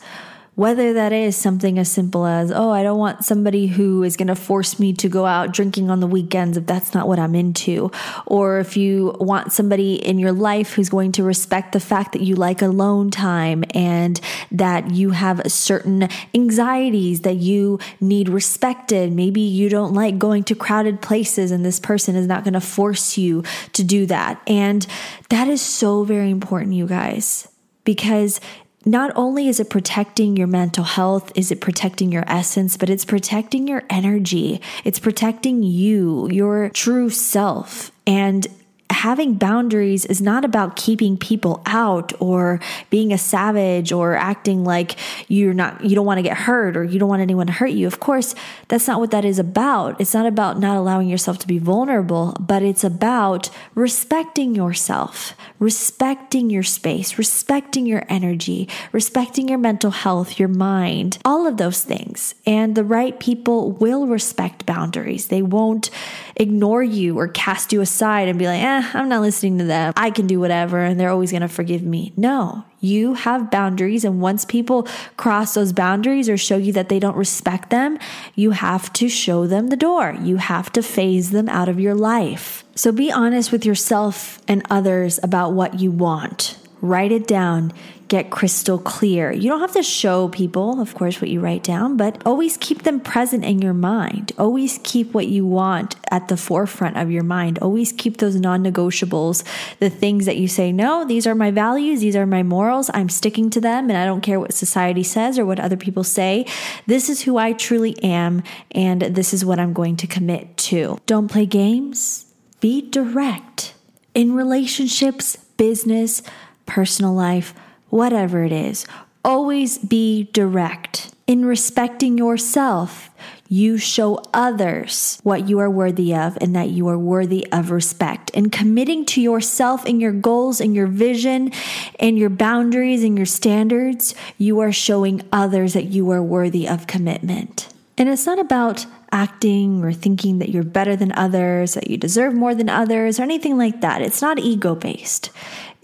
Whether 0.56 0.94
that 0.94 1.12
is 1.12 1.36
something 1.36 1.78
as 1.78 1.90
simple 1.90 2.24
as, 2.24 2.50
oh, 2.50 2.70
I 2.70 2.82
don't 2.82 2.98
want 2.98 3.26
somebody 3.26 3.66
who 3.66 4.02
is 4.02 4.16
going 4.16 4.28
to 4.28 4.34
force 4.34 4.80
me 4.80 4.94
to 4.94 5.08
go 5.08 5.26
out 5.26 5.52
drinking 5.52 5.90
on 5.90 6.00
the 6.00 6.06
weekends 6.06 6.56
if 6.56 6.64
that's 6.64 6.94
not 6.94 7.06
what 7.06 7.18
I'm 7.18 7.34
into. 7.34 7.90
Or 8.24 8.58
if 8.58 8.74
you 8.74 9.14
want 9.20 9.52
somebody 9.52 9.96
in 9.96 10.18
your 10.18 10.32
life 10.32 10.72
who's 10.72 10.88
going 10.88 11.12
to 11.12 11.22
respect 11.22 11.72
the 11.72 11.80
fact 11.80 12.12
that 12.12 12.22
you 12.22 12.36
like 12.36 12.62
alone 12.62 13.10
time 13.10 13.64
and 13.74 14.18
that 14.50 14.92
you 14.92 15.10
have 15.10 15.42
certain 15.46 16.08
anxieties 16.34 17.20
that 17.20 17.36
you 17.36 17.78
need 18.00 18.30
respected. 18.30 19.12
Maybe 19.12 19.42
you 19.42 19.68
don't 19.68 19.92
like 19.92 20.18
going 20.18 20.42
to 20.44 20.54
crowded 20.54 21.02
places 21.02 21.50
and 21.50 21.66
this 21.66 21.78
person 21.78 22.16
is 22.16 22.26
not 22.26 22.44
going 22.44 22.54
to 22.54 22.62
force 22.62 23.18
you 23.18 23.44
to 23.74 23.84
do 23.84 24.06
that. 24.06 24.40
And 24.46 24.86
that 25.28 25.48
is 25.48 25.60
so 25.60 26.02
very 26.02 26.30
important, 26.30 26.72
you 26.72 26.86
guys 26.86 27.48
because 27.86 28.40
not 28.86 29.10
only 29.16 29.48
is 29.48 29.58
it 29.58 29.68
protecting 29.68 30.36
your 30.36 30.46
mental 30.46 30.84
health, 30.84 31.32
is 31.34 31.50
it 31.50 31.60
protecting 31.60 32.12
your 32.12 32.24
essence, 32.28 32.76
but 32.76 32.88
it's 32.88 33.04
protecting 33.04 33.66
your 33.66 33.82
energy. 33.90 34.60
It's 34.84 35.00
protecting 35.00 35.64
you, 35.64 36.28
your 36.30 36.70
true 36.70 37.10
self. 37.10 37.90
And 38.06 38.46
having 38.90 39.34
boundaries 39.34 40.04
is 40.04 40.20
not 40.20 40.44
about 40.44 40.76
keeping 40.76 41.16
people 41.16 41.62
out 41.66 42.12
or 42.20 42.60
being 42.90 43.12
a 43.12 43.18
savage 43.18 43.92
or 43.92 44.16
acting 44.16 44.64
like 44.64 44.96
you're 45.28 45.54
not 45.54 45.84
you 45.84 45.94
don't 45.94 46.06
want 46.06 46.18
to 46.18 46.22
get 46.22 46.36
hurt 46.36 46.76
or 46.76 46.84
you 46.84 46.98
don't 46.98 47.08
want 47.08 47.22
anyone 47.22 47.46
to 47.46 47.52
hurt 47.52 47.72
you. 47.72 47.86
Of 47.86 48.00
course, 48.00 48.34
that's 48.68 48.86
not 48.86 49.00
what 49.00 49.10
that 49.10 49.24
is 49.24 49.38
about. 49.38 50.00
It's 50.00 50.14
not 50.14 50.26
about 50.26 50.58
not 50.58 50.76
allowing 50.76 51.08
yourself 51.08 51.38
to 51.38 51.46
be 51.46 51.58
vulnerable, 51.58 52.36
but 52.40 52.62
it's 52.62 52.84
about 52.84 53.50
respecting 53.74 54.54
yourself, 54.54 55.34
respecting 55.58 56.50
your 56.50 56.62
space, 56.62 57.18
respecting 57.18 57.86
your 57.86 58.04
energy, 58.08 58.68
respecting 58.92 59.48
your 59.48 59.58
mental 59.58 59.90
health, 59.90 60.38
your 60.38 60.48
mind, 60.48 61.18
all 61.24 61.46
of 61.46 61.56
those 61.56 61.82
things. 61.82 62.34
And 62.46 62.74
the 62.74 62.84
right 62.84 63.18
people 63.18 63.72
will 63.72 64.06
respect 64.06 64.66
boundaries. 64.66 65.28
They 65.28 65.42
won't 65.42 65.90
ignore 66.36 66.82
you 66.82 67.18
or 67.18 67.28
cast 67.28 67.72
you 67.72 67.80
aside 67.80 68.28
and 68.28 68.38
be 68.38 68.46
like, 68.46 68.62
eh, 68.62 68.75
I'm 68.94 69.08
not 69.08 69.22
listening 69.22 69.58
to 69.58 69.64
them. 69.64 69.92
I 69.96 70.10
can 70.10 70.26
do 70.26 70.40
whatever 70.40 70.80
and 70.80 70.98
they're 70.98 71.10
always 71.10 71.30
going 71.30 71.42
to 71.42 71.48
forgive 71.48 71.82
me. 71.82 72.12
No, 72.16 72.64
you 72.80 73.14
have 73.14 73.50
boundaries. 73.50 74.04
And 74.04 74.20
once 74.20 74.44
people 74.44 74.86
cross 75.16 75.54
those 75.54 75.72
boundaries 75.72 76.28
or 76.28 76.36
show 76.36 76.56
you 76.56 76.72
that 76.74 76.88
they 76.88 76.98
don't 76.98 77.16
respect 77.16 77.70
them, 77.70 77.98
you 78.34 78.52
have 78.52 78.92
to 78.94 79.08
show 79.08 79.46
them 79.46 79.68
the 79.68 79.76
door. 79.76 80.16
You 80.20 80.36
have 80.36 80.72
to 80.72 80.82
phase 80.82 81.30
them 81.30 81.48
out 81.48 81.68
of 81.68 81.80
your 81.80 81.94
life. 81.94 82.64
So 82.74 82.92
be 82.92 83.10
honest 83.10 83.52
with 83.52 83.64
yourself 83.64 84.40
and 84.46 84.62
others 84.70 85.18
about 85.22 85.52
what 85.52 85.80
you 85.80 85.90
want. 85.90 86.58
Write 86.80 87.12
it 87.12 87.26
down 87.26 87.72
get 88.08 88.30
crystal 88.30 88.78
clear. 88.78 89.32
You 89.32 89.48
don't 89.48 89.60
have 89.60 89.72
to 89.72 89.82
show 89.82 90.28
people, 90.28 90.80
of 90.80 90.94
course, 90.94 91.20
what 91.20 91.30
you 91.30 91.40
write 91.40 91.64
down, 91.64 91.96
but 91.96 92.22
always 92.24 92.56
keep 92.56 92.82
them 92.82 93.00
present 93.00 93.44
in 93.44 93.60
your 93.60 93.74
mind. 93.74 94.32
Always 94.38 94.78
keep 94.84 95.12
what 95.12 95.26
you 95.26 95.44
want 95.44 95.96
at 96.10 96.28
the 96.28 96.36
forefront 96.36 96.96
of 96.96 97.10
your 97.10 97.24
mind. 97.24 97.58
Always 97.58 97.92
keep 97.92 98.18
those 98.18 98.36
non 98.36 98.62
negotiables, 98.62 99.42
the 99.80 99.90
things 99.90 100.26
that 100.26 100.36
you 100.36 100.46
say, 100.46 100.70
no, 100.70 101.04
these 101.04 101.26
are 101.26 101.34
my 101.34 101.50
values, 101.50 102.00
these 102.00 102.16
are 102.16 102.26
my 102.26 102.42
morals, 102.42 102.90
I'm 102.94 103.08
sticking 103.08 103.50
to 103.50 103.60
them, 103.60 103.90
and 103.90 103.98
I 103.98 104.04
don't 104.04 104.20
care 104.20 104.38
what 104.38 104.54
society 104.54 105.02
says 105.02 105.38
or 105.38 105.44
what 105.44 105.58
other 105.58 105.76
people 105.76 106.04
say. 106.04 106.46
This 106.86 107.08
is 107.08 107.22
who 107.22 107.36
I 107.38 107.52
truly 107.52 108.00
am, 108.02 108.42
and 108.70 109.02
this 109.02 109.34
is 109.34 109.44
what 109.44 109.58
I'm 109.58 109.72
going 109.72 109.96
to 109.96 110.06
commit 110.06 110.56
to. 110.58 110.98
Don't 111.06 111.28
play 111.28 111.46
games, 111.46 112.26
be 112.60 112.88
direct. 112.88 113.74
In 114.14 114.34
relationships, 114.34 115.36
business, 115.58 116.22
personal 116.64 117.12
life, 117.12 117.52
whatever 117.88 118.44
it 118.44 118.52
is. 118.52 118.86
Always 119.24 119.78
be 119.78 120.30
direct. 120.32 121.12
In 121.26 121.44
respecting 121.44 122.16
yourself, 122.16 123.10
you 123.48 123.78
show 123.78 124.20
others 124.32 125.18
what 125.22 125.48
you 125.48 125.58
are 125.58 125.70
worthy 125.70 126.14
of 126.14 126.36
and 126.40 126.54
that 126.54 126.70
you 126.70 126.88
are 126.88 126.98
worthy 126.98 127.46
of 127.52 127.70
respect. 127.70 128.30
And 128.34 128.50
committing 128.50 129.04
to 129.06 129.20
yourself 129.20 129.84
and 129.84 130.00
your 130.00 130.12
goals 130.12 130.60
and 130.60 130.74
your 130.74 130.86
vision 130.86 131.52
and 131.98 132.18
your 132.18 132.30
boundaries 132.30 133.02
and 133.02 133.16
your 133.16 133.26
standards, 133.26 134.14
you 134.38 134.60
are 134.60 134.72
showing 134.72 135.22
others 135.32 135.74
that 135.74 135.86
you 135.86 136.10
are 136.10 136.22
worthy 136.22 136.68
of 136.68 136.86
commitment. 136.86 137.68
And 137.98 138.08
it's 138.08 138.26
not 138.26 138.38
about 138.38 138.86
acting 139.10 139.82
or 139.82 139.92
thinking 139.92 140.38
that 140.40 140.50
you're 140.50 140.62
better 140.62 140.96
than 140.96 141.12
others, 141.12 141.74
that 141.74 141.88
you 141.88 141.96
deserve 141.96 142.34
more 142.34 142.54
than 142.54 142.68
others, 142.68 143.18
or 143.18 143.22
anything 143.22 143.56
like 143.56 143.80
that. 143.80 144.02
It's 144.02 144.20
not 144.20 144.38
ego 144.38 144.74
based. 144.74 145.30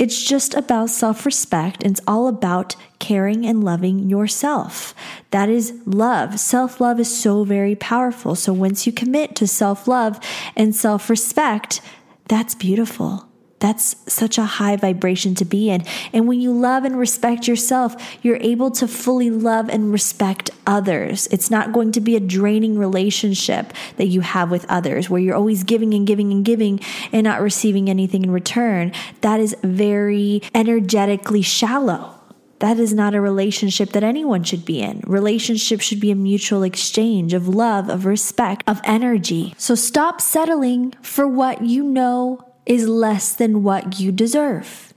It's 0.02 0.20
just 0.20 0.54
about 0.54 0.90
self 0.90 1.24
respect. 1.24 1.84
It's 1.84 2.00
all 2.08 2.26
about 2.26 2.74
caring 2.98 3.46
and 3.46 3.62
loving 3.62 4.10
yourself. 4.10 4.96
That 5.30 5.48
is 5.48 5.80
love. 5.86 6.40
Self 6.40 6.80
love 6.80 6.98
is 6.98 7.16
so 7.16 7.44
very 7.44 7.76
powerful. 7.76 8.34
So 8.34 8.52
once 8.52 8.84
you 8.84 8.92
commit 8.92 9.36
to 9.36 9.46
self 9.46 9.86
love 9.86 10.18
and 10.56 10.74
self 10.74 11.08
respect, 11.08 11.80
that's 12.26 12.56
beautiful. 12.56 13.28
That's 13.62 13.94
such 14.12 14.38
a 14.38 14.44
high 14.44 14.74
vibration 14.74 15.36
to 15.36 15.44
be 15.44 15.70
in. 15.70 15.84
And 16.12 16.26
when 16.26 16.40
you 16.40 16.52
love 16.52 16.84
and 16.84 16.98
respect 16.98 17.46
yourself, 17.46 17.94
you're 18.20 18.38
able 18.38 18.72
to 18.72 18.88
fully 18.88 19.30
love 19.30 19.68
and 19.68 19.92
respect 19.92 20.50
others. 20.66 21.28
It's 21.28 21.48
not 21.48 21.72
going 21.72 21.92
to 21.92 22.00
be 22.00 22.16
a 22.16 22.20
draining 22.20 22.76
relationship 22.76 23.72
that 23.98 24.08
you 24.08 24.20
have 24.22 24.50
with 24.50 24.66
others 24.68 25.08
where 25.08 25.20
you're 25.20 25.36
always 25.36 25.62
giving 25.62 25.94
and 25.94 26.04
giving 26.04 26.32
and 26.32 26.44
giving 26.44 26.80
and 27.12 27.22
not 27.22 27.40
receiving 27.40 27.88
anything 27.88 28.24
in 28.24 28.32
return. 28.32 28.90
That 29.20 29.38
is 29.38 29.54
very 29.62 30.42
energetically 30.56 31.42
shallow. 31.42 32.18
That 32.58 32.80
is 32.80 32.92
not 32.92 33.14
a 33.14 33.20
relationship 33.20 33.90
that 33.90 34.02
anyone 34.02 34.42
should 34.42 34.64
be 34.64 34.80
in. 34.80 35.04
Relationship 35.06 35.80
should 35.80 36.00
be 36.00 36.10
a 36.10 36.16
mutual 36.16 36.64
exchange 36.64 37.32
of 37.32 37.46
love, 37.46 37.88
of 37.88 38.06
respect, 38.06 38.64
of 38.66 38.80
energy. 38.82 39.54
So 39.56 39.76
stop 39.76 40.20
settling 40.20 40.94
for 41.00 41.28
what 41.28 41.62
you 41.62 41.84
know 41.84 42.51
is 42.66 42.88
less 42.88 43.34
than 43.34 43.62
what 43.62 43.98
you 43.98 44.12
deserve. 44.12 44.92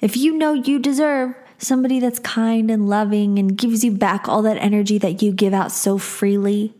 If 0.00 0.16
you 0.16 0.36
know 0.36 0.52
you 0.52 0.78
deserve 0.78 1.34
somebody 1.58 2.00
that's 2.00 2.18
kind 2.18 2.70
and 2.70 2.88
loving 2.88 3.38
and 3.38 3.56
gives 3.56 3.84
you 3.84 3.92
back 3.92 4.28
all 4.28 4.42
that 4.42 4.56
energy 4.58 4.98
that 4.98 5.22
you 5.22 5.32
give 5.32 5.52
out 5.52 5.72
so 5.72 5.98
freely, 5.98 6.74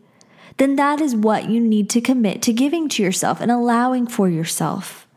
then 0.57 0.75
that 0.75 1.01
is 1.01 1.15
what 1.15 1.49
you 1.49 1.59
need 1.59 1.89
to 1.89 2.01
commit 2.01 2.41
to 2.43 2.53
giving 2.53 2.89
to 2.89 3.03
yourself 3.03 3.41
and 3.41 3.51
allowing 3.51 4.07
for 4.07 4.29
yourself. 4.29 5.07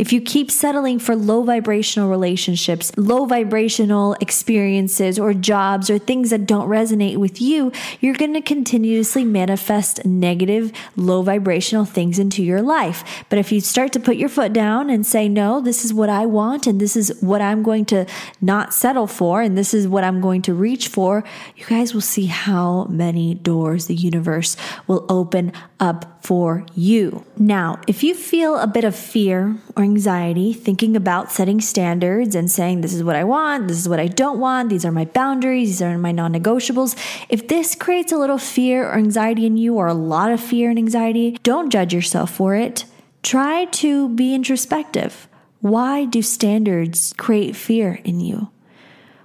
If 0.00 0.14
you 0.14 0.22
keep 0.22 0.50
settling 0.50 0.98
for 0.98 1.14
low 1.14 1.42
vibrational 1.42 2.08
relationships, 2.08 2.90
low 2.96 3.26
vibrational 3.26 4.16
experiences, 4.18 5.18
or 5.18 5.34
jobs, 5.34 5.90
or 5.90 5.98
things 5.98 6.30
that 6.30 6.46
don't 6.46 6.70
resonate 6.70 7.18
with 7.18 7.38
you, 7.38 7.70
you're 8.00 8.14
going 8.14 8.32
to 8.32 8.40
continuously 8.40 9.26
manifest 9.26 10.06
negative, 10.06 10.72
low 10.96 11.20
vibrational 11.20 11.84
things 11.84 12.18
into 12.18 12.42
your 12.42 12.62
life. 12.62 13.04
But 13.28 13.40
if 13.40 13.52
you 13.52 13.60
start 13.60 13.92
to 13.92 14.00
put 14.00 14.16
your 14.16 14.30
foot 14.30 14.54
down 14.54 14.88
and 14.88 15.04
say, 15.04 15.28
no, 15.28 15.60
this 15.60 15.84
is 15.84 15.92
what 15.92 16.08
I 16.08 16.24
want, 16.24 16.66
and 16.66 16.80
this 16.80 16.96
is 16.96 17.12
what 17.20 17.42
I'm 17.42 17.62
going 17.62 17.84
to 17.86 18.06
not 18.40 18.72
settle 18.72 19.06
for, 19.06 19.42
and 19.42 19.58
this 19.58 19.74
is 19.74 19.86
what 19.86 20.02
I'm 20.02 20.22
going 20.22 20.40
to 20.42 20.54
reach 20.54 20.88
for, 20.88 21.24
you 21.56 21.66
guys 21.66 21.92
will 21.92 22.00
see 22.00 22.24
how 22.24 22.84
many 22.84 23.34
doors 23.34 23.84
the 23.84 23.94
universe 23.94 24.56
will 24.86 25.04
open 25.10 25.52
up 25.78 26.24
for 26.24 26.64
you. 26.74 27.24
Now, 27.36 27.80
if 27.86 28.02
you 28.02 28.14
feel 28.14 28.56
a 28.56 28.66
bit 28.66 28.84
of 28.84 28.96
fear 28.96 29.56
or 29.76 29.89
anxiety 29.90 30.52
thinking 30.52 30.96
about 30.96 31.32
setting 31.32 31.60
standards 31.60 32.34
and 32.34 32.50
saying, 32.50 32.80
this 32.80 32.94
is 32.94 33.02
what 33.02 33.16
I 33.16 33.24
want, 33.24 33.68
this 33.68 33.78
is 33.78 33.88
what 33.88 34.00
I 34.00 34.06
don't 34.06 34.38
want, 34.38 34.68
these 34.68 34.84
are 34.84 34.92
my 34.92 35.04
boundaries, 35.04 35.68
these 35.68 35.82
are 35.82 35.98
my 35.98 36.12
non 36.12 36.32
negotiables, 36.32 36.96
if 37.28 37.48
this 37.48 37.74
creates 37.74 38.12
a 38.12 38.18
little 38.18 38.38
fear 38.38 38.88
or 38.88 38.94
anxiety 38.94 39.46
in 39.46 39.56
you 39.56 39.74
or 39.74 39.86
a 39.86 39.94
lot 39.94 40.32
of 40.32 40.40
fear 40.40 40.70
and 40.70 40.78
anxiety, 40.78 41.38
don't 41.42 41.70
judge 41.70 41.92
yourself 41.92 42.30
for 42.30 42.54
it. 42.54 42.84
Try 43.22 43.66
to 43.66 44.08
be 44.08 44.34
introspective. 44.34 45.28
Why 45.60 46.06
do 46.06 46.22
standards 46.22 47.12
create 47.18 47.54
fear 47.54 48.00
in 48.04 48.20
you? 48.20 48.50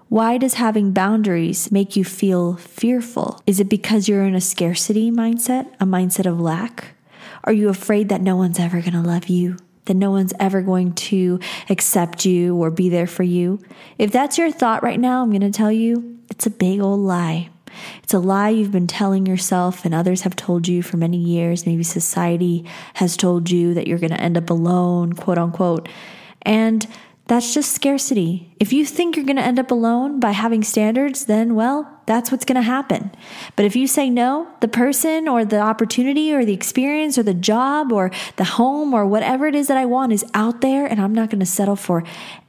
Why 0.09 0.37
does 0.37 0.55
having 0.55 0.93
boundaries 0.93 1.71
make 1.71 1.95
you 1.95 2.03
feel 2.03 2.55
fearful? 2.57 3.41
Is 3.47 3.59
it 3.59 3.69
because 3.69 4.07
you're 4.07 4.23
in 4.23 4.35
a 4.35 4.41
scarcity 4.41 5.11
mindset, 5.11 5.73
a 5.79 5.85
mindset 5.85 6.25
of 6.25 6.39
lack? 6.39 6.95
Are 7.43 7.53
you 7.53 7.69
afraid 7.69 8.09
that 8.09 8.21
no 8.21 8.35
one's 8.35 8.59
ever 8.59 8.81
going 8.81 8.93
to 8.93 9.01
love 9.01 9.29
you 9.29 9.57
that 9.85 9.95
no 9.95 10.11
one's 10.11 10.33
ever 10.39 10.61
going 10.61 10.93
to 10.93 11.39
accept 11.69 12.25
you 12.25 12.55
or 12.55 12.71
be 12.71 12.89
there 12.89 13.07
for 13.07 13.23
you. 13.23 13.59
If 13.97 14.11
that's 14.11 14.37
your 14.37 14.51
thought 14.51 14.83
right 14.83 14.99
now, 14.99 15.21
I'm 15.21 15.29
going 15.29 15.41
to 15.41 15.51
tell 15.51 15.71
you 15.71 16.19
it's 16.29 16.45
a 16.45 16.51
big 16.51 16.81
old 16.81 16.99
lie. 16.99 17.49
It's 18.03 18.13
a 18.13 18.19
lie 18.19 18.49
you've 18.49 18.71
been 18.71 18.87
telling 18.87 19.25
yourself 19.25 19.85
and 19.85 19.93
others 19.93 20.21
have 20.21 20.35
told 20.35 20.67
you 20.67 20.81
for 20.81 20.97
many 20.97 21.17
years. 21.17 21.65
Maybe 21.65 21.83
society 21.83 22.65
has 22.95 23.17
told 23.17 23.49
you 23.49 23.73
that 23.73 23.87
you're 23.87 23.99
going 23.99 24.13
to 24.13 24.21
end 24.21 24.37
up 24.37 24.49
alone, 24.49 25.13
quote 25.13 25.37
unquote. 25.37 25.89
And 26.43 26.87
that's 27.27 27.53
just 27.53 27.71
scarcity. 27.71 28.53
If 28.59 28.71
you 28.71 28.85
think 28.85 29.15
you're 29.15 29.25
going 29.25 29.37
to 29.37 29.41
end 29.41 29.59
up 29.59 29.71
alone 29.71 30.19
by 30.19 30.31
having 30.31 30.63
standards, 30.63 31.25
then, 31.25 31.55
well, 31.55 31.99
that's 32.05 32.31
what's 32.31 32.45
going 32.45 32.55
to 32.55 32.61
happen. 32.61 33.11
But 33.55 33.65
if 33.65 33.75
you 33.75 33.87
say 33.87 34.09
no, 34.09 34.47
the 34.61 34.67
person 34.67 35.27
or 35.27 35.43
the 35.43 35.59
opportunity 35.59 36.33
or 36.33 36.45
the 36.45 36.53
experience 36.53 37.17
or 37.17 37.23
the 37.23 37.33
job 37.33 37.91
or 37.91 38.11
the 38.35 38.43
home 38.43 38.93
or 38.93 39.05
whatever 39.05 39.47
it 39.47 39.55
is 39.55 39.67
that 39.67 39.77
I 39.77 39.85
want 39.85 40.13
is 40.13 40.23
out 40.33 40.61
there, 40.61 40.85
and 40.85 41.01
I'm 41.01 41.15
not 41.15 41.29
going 41.31 41.39
to 41.39 41.45
settle 41.45 41.75
for 41.75 42.03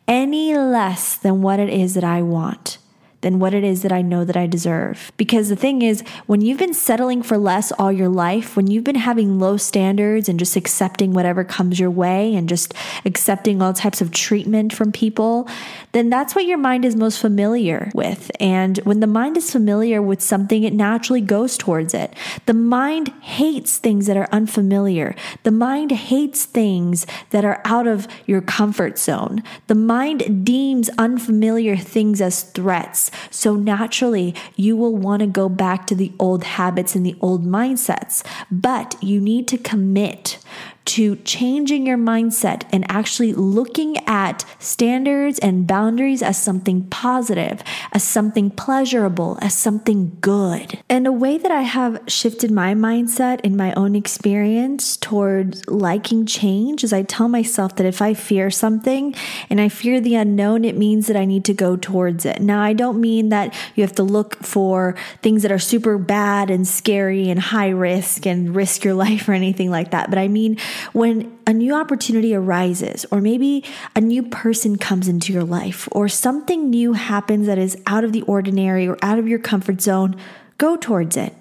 any 0.06 0.56
less 0.56 1.16
than 1.16 1.42
what 1.42 1.58
it 1.58 1.70
is 1.70 1.94
that 1.94 2.04
I 2.04 2.22
want 2.22 2.78
than 3.20 3.38
what 3.38 3.54
it 3.54 3.64
is 3.64 3.82
that 3.82 3.92
I 3.92 4.02
know 4.02 4.24
that 4.24 4.36
I 4.36 4.46
deserve. 4.46 5.12
Because 5.16 5.48
the 5.48 5.56
thing 5.56 5.82
is, 5.82 6.02
when 6.26 6.40
you've 6.40 6.58
been 6.58 6.74
settling 6.74 7.22
for 7.22 7.38
less 7.38 7.72
all 7.72 7.90
your 7.90 8.08
life, 8.08 8.56
when 8.56 8.66
you've 8.66 8.84
been 8.84 8.94
having 8.94 9.38
low 9.38 9.56
standards 9.56 10.28
and 10.28 10.38
just 10.38 10.56
accepting 10.56 11.12
whatever 11.12 11.44
comes 11.44 11.80
your 11.80 11.90
way 11.90 12.34
and 12.34 12.48
just 12.48 12.74
accepting 13.04 13.62
all 13.62 13.72
types 13.72 14.00
of 14.00 14.10
treatment 14.10 14.72
from 14.72 14.92
people, 14.92 15.48
then 15.92 16.10
that's 16.10 16.34
what 16.34 16.44
your 16.44 16.58
mind 16.58 16.84
is 16.84 16.94
most 16.94 17.20
familiar 17.20 17.90
with. 17.94 18.30
And 18.38 18.78
when 18.78 19.00
the 19.00 19.06
mind 19.06 19.36
is 19.36 19.50
familiar 19.50 20.02
with 20.02 20.20
something, 20.20 20.64
it 20.64 20.74
naturally 20.74 21.20
goes 21.20 21.56
towards 21.56 21.94
it. 21.94 22.14
The 22.46 22.54
mind 22.54 23.08
hates 23.22 23.78
things 23.78 24.06
that 24.06 24.16
are 24.16 24.28
unfamiliar. 24.30 25.14
The 25.42 25.50
mind 25.50 25.90
hates 25.90 26.44
things 26.44 27.06
that 27.30 27.44
are 27.44 27.60
out 27.64 27.86
of 27.86 28.06
your 28.26 28.40
comfort 28.40 28.98
zone. 28.98 29.42
The 29.66 29.74
mind 29.74 30.44
deems 30.44 30.88
unfamiliar 30.98 31.76
things 31.76 32.20
as 32.20 32.42
threats. 32.42 33.05
So 33.30 33.54
naturally, 33.54 34.34
you 34.56 34.76
will 34.76 34.96
want 34.96 35.20
to 35.20 35.26
go 35.26 35.48
back 35.48 35.86
to 35.88 35.94
the 35.94 36.12
old 36.18 36.44
habits 36.44 36.94
and 36.94 37.04
the 37.04 37.16
old 37.20 37.44
mindsets, 37.44 38.24
but 38.50 38.96
you 39.02 39.20
need 39.20 39.48
to 39.48 39.58
commit 39.58 40.38
to 40.86 41.16
changing 41.16 41.86
your 41.86 41.98
mindset 41.98 42.62
and 42.72 42.84
actually 42.88 43.32
looking 43.32 43.96
at 44.06 44.44
standards 44.58 45.38
and 45.40 45.66
boundaries 45.66 46.22
as 46.22 46.40
something 46.40 46.84
positive, 46.88 47.62
as 47.92 48.04
something 48.04 48.50
pleasurable, 48.50 49.38
as 49.42 49.54
something 49.54 50.16
good. 50.20 50.78
And 50.88 51.06
a 51.06 51.12
way 51.12 51.38
that 51.38 51.50
I 51.50 51.62
have 51.62 52.00
shifted 52.06 52.50
my 52.50 52.74
mindset 52.74 53.40
in 53.40 53.56
my 53.56 53.72
own 53.74 53.96
experience 53.96 54.96
towards 54.96 55.66
liking 55.66 56.24
change 56.24 56.84
is 56.84 56.92
I 56.92 57.02
tell 57.02 57.28
myself 57.28 57.76
that 57.76 57.86
if 57.86 58.00
I 58.00 58.14
fear 58.14 58.50
something 58.50 59.14
and 59.50 59.60
I 59.60 59.68
fear 59.68 60.00
the 60.00 60.14
unknown, 60.14 60.64
it 60.64 60.76
means 60.76 61.08
that 61.08 61.16
I 61.16 61.24
need 61.24 61.44
to 61.46 61.54
go 61.54 61.76
towards 61.76 62.24
it. 62.24 62.40
Now, 62.40 62.62
I 62.62 62.72
don't 62.72 63.00
mean 63.00 63.30
that 63.30 63.54
you 63.74 63.82
have 63.82 63.94
to 63.96 64.02
look 64.04 64.36
for 64.44 64.94
things 65.22 65.42
that 65.42 65.52
are 65.52 65.58
super 65.58 65.98
bad 65.98 66.48
and 66.48 66.66
scary 66.66 67.28
and 67.28 67.40
high 67.40 67.70
risk 67.70 68.26
and 68.26 68.54
risk 68.54 68.84
your 68.84 68.94
life 69.06 69.28
or 69.28 69.32
anything 69.32 69.70
like 69.70 69.90
that, 69.90 70.10
but 70.10 70.18
I 70.18 70.28
mean, 70.28 70.58
when 70.92 71.36
a 71.46 71.52
new 71.52 71.74
opportunity 71.74 72.34
arises, 72.34 73.06
or 73.10 73.20
maybe 73.20 73.64
a 73.94 74.00
new 74.00 74.22
person 74.22 74.76
comes 74.76 75.08
into 75.08 75.32
your 75.32 75.44
life, 75.44 75.88
or 75.92 76.08
something 76.08 76.70
new 76.70 76.92
happens 76.92 77.46
that 77.46 77.58
is 77.58 77.76
out 77.86 78.04
of 78.04 78.12
the 78.12 78.22
ordinary 78.22 78.86
or 78.86 78.96
out 79.02 79.18
of 79.18 79.28
your 79.28 79.38
comfort 79.38 79.80
zone, 79.80 80.16
go 80.58 80.76
towards 80.76 81.16
it. 81.16 81.34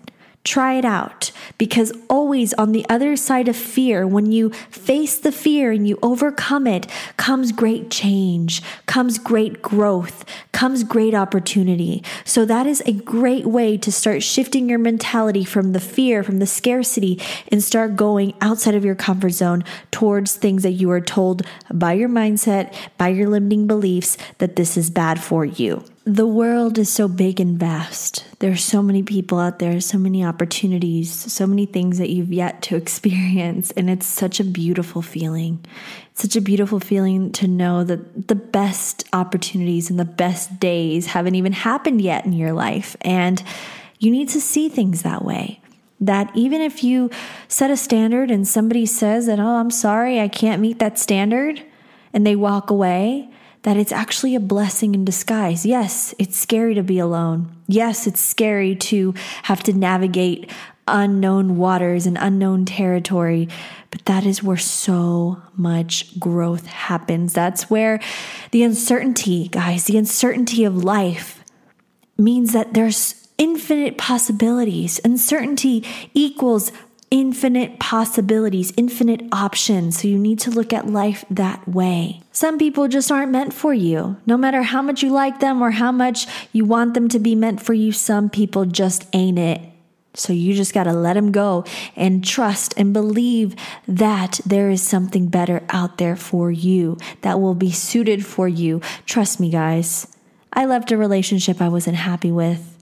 Try 0.45 0.75
it 0.75 0.85
out 0.85 1.31
because 1.57 1.91
always 2.07 2.53
on 2.53 2.71
the 2.71 2.85
other 2.87 3.15
side 3.15 3.47
of 3.47 3.55
fear, 3.55 4.05
when 4.05 4.31
you 4.31 4.51
face 4.69 5.17
the 5.17 5.31
fear 5.31 5.71
and 5.71 5.87
you 5.87 5.97
overcome 6.03 6.67
it, 6.67 6.85
comes 7.17 7.51
great 7.51 7.89
change, 7.89 8.61
comes 8.85 9.17
great 9.17 9.63
growth, 9.63 10.23
comes 10.51 10.83
great 10.83 11.15
opportunity. 11.15 12.03
So 12.25 12.45
that 12.45 12.67
is 12.67 12.83
a 12.85 12.93
great 12.93 13.47
way 13.47 13.75
to 13.77 13.91
start 13.91 14.21
shifting 14.21 14.69
your 14.69 14.77
mentality 14.77 15.45
from 15.45 15.71
the 15.71 15.79
fear, 15.79 16.21
from 16.21 16.37
the 16.37 16.45
scarcity, 16.45 17.19
and 17.51 17.63
start 17.63 17.95
going 17.95 18.35
outside 18.39 18.75
of 18.75 18.85
your 18.85 18.93
comfort 18.93 19.31
zone 19.31 19.63
towards 19.89 20.35
things 20.35 20.61
that 20.61 20.73
you 20.73 20.91
are 20.91 21.01
told 21.01 21.41
by 21.73 21.93
your 21.93 22.09
mindset, 22.09 22.71
by 22.99 23.07
your 23.07 23.29
limiting 23.29 23.65
beliefs 23.65 24.15
that 24.37 24.57
this 24.57 24.77
is 24.77 24.91
bad 24.91 25.19
for 25.19 25.43
you 25.43 25.83
the 26.05 26.27
world 26.27 26.77
is 26.77 26.87
so 26.87 27.07
big 27.07 27.39
and 27.39 27.57
vast. 27.57 28.25
There's 28.37 28.63
so 28.63 28.83
many 28.83 29.01
people 29.01 29.39
out 29.39 29.57
there, 29.57 29.81
so 29.81 29.97
many 29.97 30.23
opportunities, 30.23 31.11
so 31.11 31.47
many 31.47 31.65
things 31.65 31.97
that 31.97 32.11
you've 32.11 32.31
yet 32.31 32.61
to 32.63 32.75
experience. 32.77 33.71
And 33.71 33.89
it's 33.89 34.05
such 34.05 34.39
a 34.39 34.43
beautiful 34.43 35.01
feeling. 35.01 35.65
It's 36.11 36.21
such 36.21 36.35
a 36.35 36.41
beautiful 36.41 36.79
feeling 36.79 37.31
to 37.33 37.47
know 37.47 37.83
that 37.83 38.27
the 38.27 38.35
best 38.35 39.03
opportunities 39.13 39.89
and 39.89 39.99
the 39.99 40.05
best 40.05 40.59
days 40.59 41.07
haven't 41.07 41.35
even 41.35 41.53
happened 41.53 42.01
yet 42.01 42.23
in 42.23 42.33
your 42.33 42.53
life. 42.53 42.95
And 43.01 43.43
you 43.97 44.11
need 44.11 44.29
to 44.29 44.41
see 44.41 44.69
things 44.69 45.01
that 45.01 45.25
way. 45.25 45.59
That 45.99 46.29
even 46.35 46.61
if 46.61 46.83
you 46.83 47.09
set 47.47 47.71
a 47.71 47.77
standard 47.77 48.29
and 48.29 48.47
somebody 48.47 48.85
says 48.85 49.25
that, 49.25 49.39
oh, 49.39 49.55
I'm 49.55 49.71
sorry, 49.71 50.19
I 50.19 50.27
can't 50.27 50.61
meet 50.61 50.77
that 50.79 50.99
standard, 50.99 51.63
and 52.13 52.27
they 52.27 52.35
walk 52.35 52.69
away, 52.69 53.29
that 53.65 53.77
it's 53.77 53.91
actually 53.91 54.35
a 54.35 54.39
blessing 54.39 54.93
in 54.93 55.03
disguise. 55.03 55.65
Yes, 55.65 56.13
it's 56.19 56.37
scary 56.37 56.75
to 56.75 56.83
be 56.83 56.99
alone. 56.99 57.49
Yes, 57.67 58.05
it's 58.05 58.21
scary 58.21 58.75
to 58.75 59.15
have 59.41 59.63
to 59.63 59.73
navigate 59.73 60.51
unknown 60.87 61.57
waters 61.57 62.05
and 62.05 62.15
unknown 62.15 62.65
territory, 62.65 63.49
but 63.89 64.05
that 64.05 64.23
is 64.23 64.43
where 64.43 64.55
so 64.55 65.41
much 65.55 66.19
growth 66.19 66.67
happens. 66.67 67.33
That's 67.33 67.67
where 67.67 67.99
the 68.51 68.61
uncertainty, 68.61 69.47
guys, 69.47 69.85
the 69.85 69.97
uncertainty 69.97 70.63
of 70.63 70.83
life 70.83 71.43
means 72.19 72.53
that 72.53 72.75
there's 72.75 73.27
infinite 73.39 73.97
possibilities. 73.97 75.01
Uncertainty 75.03 75.83
equals 76.13 76.71
infinite 77.11 77.79
possibilities, 77.79 78.73
infinite 78.77 79.21
options. 79.31 80.01
So 80.01 80.07
you 80.07 80.17
need 80.17 80.39
to 80.39 80.51
look 80.51 80.73
at 80.73 80.87
life 80.87 81.23
that 81.29 81.67
way. 81.67 82.21
Some 82.31 82.57
people 82.57 82.87
just 82.87 83.11
aren't 83.11 83.31
meant 83.31 83.53
for 83.53 83.73
you. 83.73 84.17
No 84.25 84.37
matter 84.37 84.63
how 84.63 84.81
much 84.81 85.03
you 85.03 85.11
like 85.11 85.39
them 85.39 85.61
or 85.61 85.71
how 85.71 85.91
much 85.91 86.27
you 86.51 86.65
want 86.65 86.93
them 86.93 87.07
to 87.09 87.19
be 87.19 87.35
meant 87.35 87.61
for 87.61 87.73
you, 87.73 87.91
some 87.91 88.29
people 88.29 88.65
just 88.65 89.07
ain't 89.13 89.39
it. 89.39 89.61
So 90.13 90.33
you 90.33 90.53
just 90.53 90.73
got 90.73 90.85
to 90.85 90.93
let 90.93 91.13
them 91.13 91.31
go 91.31 91.65
and 91.95 92.23
trust 92.23 92.73
and 92.77 92.93
believe 92.93 93.55
that 93.87 94.39
there 94.45 94.69
is 94.69 94.81
something 94.81 95.27
better 95.27 95.63
out 95.69 95.97
there 95.97 96.15
for 96.15 96.51
you 96.51 96.97
that 97.21 97.39
will 97.39 97.55
be 97.55 97.71
suited 97.71 98.25
for 98.25 98.47
you. 98.47 98.81
Trust 99.05 99.39
me, 99.39 99.49
guys. 99.49 100.07
I 100.53 100.65
left 100.65 100.91
a 100.91 100.97
relationship 100.97 101.61
I 101.61 101.67
wasn't 101.67 101.97
happy 101.97 102.31
with. 102.31 102.74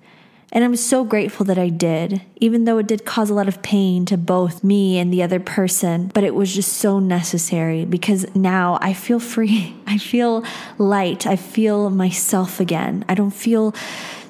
And 0.52 0.64
I'm 0.64 0.76
so 0.76 1.04
grateful 1.04 1.46
that 1.48 1.58
I 1.58 1.70
did, 1.70 2.22
even 2.36 2.66
though 2.66 2.78
it 2.78 2.88
did 2.88 3.06
cause 3.06 3.30
a 3.30 3.34
lot 3.34 3.48
of 3.48 3.64
pain 3.64 4.06
to 4.06 4.18
both 4.18 4.64
me 4.64 5.00
and 5.00 5.12
the 5.12 5.24
other 5.24 5.40
person. 5.40 6.12
But 6.14 6.24
it 6.24 6.36
was 6.36 6.54
just 6.54 6.74
so 6.74 7.00
necessary 7.00 7.86
because 7.86 8.26
now 8.36 8.78
I 8.82 8.94
feel 8.94 9.20
free. 9.20 9.76
I 9.88 9.98
feel 9.98 10.44
light. 10.78 11.26
I 11.26 11.36
feel 11.36 11.90
myself 11.90 12.60
again. 12.60 13.04
I 13.10 13.16
don't 13.16 13.32
feel 13.32 13.74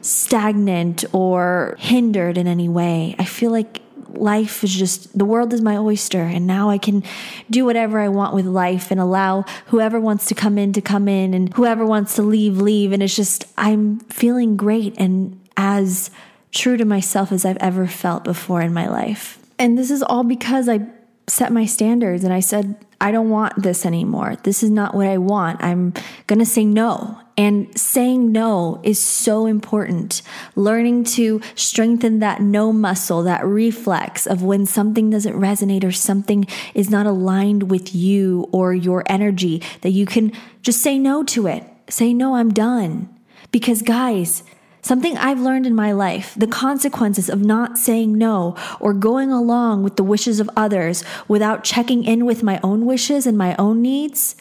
stagnant 0.02 1.06
or 1.14 1.76
hindered 1.80 2.38
in 2.38 2.48
any 2.48 2.70
way. 2.70 3.16
I 3.20 3.26
feel 3.26 3.52
like 3.52 3.82
life 4.14 4.64
is 4.64 4.74
just 4.74 5.18
the 5.18 5.26
world 5.26 5.54
is 5.54 5.62
my 5.62 5.76
oyster 5.76 6.22
and 6.22 6.46
now 6.46 6.70
I 6.70 6.78
can 6.78 7.04
do 7.50 7.66
whatever 7.66 8.00
I 8.00 8.10
want 8.10 8.36
with 8.36 8.46
life 8.46 8.92
and 8.92 9.00
allow 9.00 9.44
whoever 9.68 10.00
wants 10.00 10.28
to 10.28 10.36
come 10.36 10.58
in 10.58 10.74
to 10.74 10.82
come 10.82 11.08
in 11.08 11.34
and 11.34 11.54
whoever 11.54 11.86
wants 11.86 12.16
to 12.16 12.22
leave 12.22 12.58
leave 12.58 12.92
and 12.92 13.02
it's 13.02 13.16
just 13.16 13.46
I'm 13.58 14.00
feeling 14.02 14.56
great 14.56 14.96
and 15.00 15.40
as 15.58 16.12
true 16.52 16.78
to 16.78 16.86
myself 16.86 17.32
as 17.32 17.46
I've 17.46 17.58
ever 17.58 17.88
felt 17.88 18.24
before 18.24 18.62
in 18.62 18.74
my 18.74 18.88
life. 18.88 19.40
And 19.58 19.78
this 19.78 19.92
is 19.92 20.04
all 20.04 20.24
because 20.24 20.70
I 20.70 20.82
set 21.28 21.52
my 21.52 21.66
standards 21.66 22.24
and 22.24 22.34
I 22.34 22.42
said, 22.42 22.76
I 23.00 23.12
don't 23.12 23.30
want 23.30 23.62
this 23.62 23.86
anymore. 23.86 24.38
This 24.44 24.64
is 24.64 24.70
not 24.70 24.94
what 24.94 25.08
I 25.08 25.18
want. 25.18 25.64
I'm 25.64 25.94
going 26.28 26.40
to 26.40 26.46
say 26.46 26.66
no. 26.66 27.20
And 27.36 27.78
saying 27.78 28.32
no 28.32 28.80
is 28.84 29.00
so 29.00 29.48
important. 29.48 30.22
Learning 30.56 31.04
to 31.06 31.42
strengthen 31.56 32.20
that 32.20 32.42
no 32.42 32.72
muscle, 32.72 33.24
that 33.24 33.44
reflex 33.44 34.28
of 34.28 34.44
when 34.44 34.66
something 34.66 35.10
doesn't 35.10 35.34
resonate 35.34 35.84
or 35.84 35.92
something 35.92 36.46
is 36.76 36.90
not 36.90 37.08
aligned 37.08 37.72
with 37.72 37.96
you 37.96 38.48
or 38.52 38.74
your 38.74 39.04
energy, 39.08 39.64
that 39.82 39.92
you 39.92 40.06
can 40.06 40.32
just 40.62 40.82
say 40.82 41.00
no 41.00 41.24
to 41.24 41.48
it. 41.48 41.66
Say, 41.90 42.14
no, 42.14 42.36
I'm 42.36 42.54
done. 42.54 43.10
Because, 43.52 43.82
guys, 43.82 44.44
Something 44.84 45.18
I've 45.18 45.40
learned 45.40 45.66
in 45.66 45.74
my 45.74 45.94
life 45.94 46.36
the 46.38 46.46
consequences 46.46 47.30
of 47.30 47.42
not 47.42 47.78
saying 47.78 48.18
no 48.18 48.56
or 48.82 48.94
going 48.94 49.32
along 49.32 49.82
with 49.82 49.96
the 49.96 50.04
wishes 50.04 50.40
of 50.42 50.50
others 50.58 51.04
without 51.28 51.64
checking 51.64 52.04
in 52.04 52.26
with 52.26 52.44
my 52.44 52.60
own 52.62 52.86
wishes 52.86 53.26
and 53.26 53.38
my 53.38 53.56
own 53.56 53.82
needs 53.82 54.36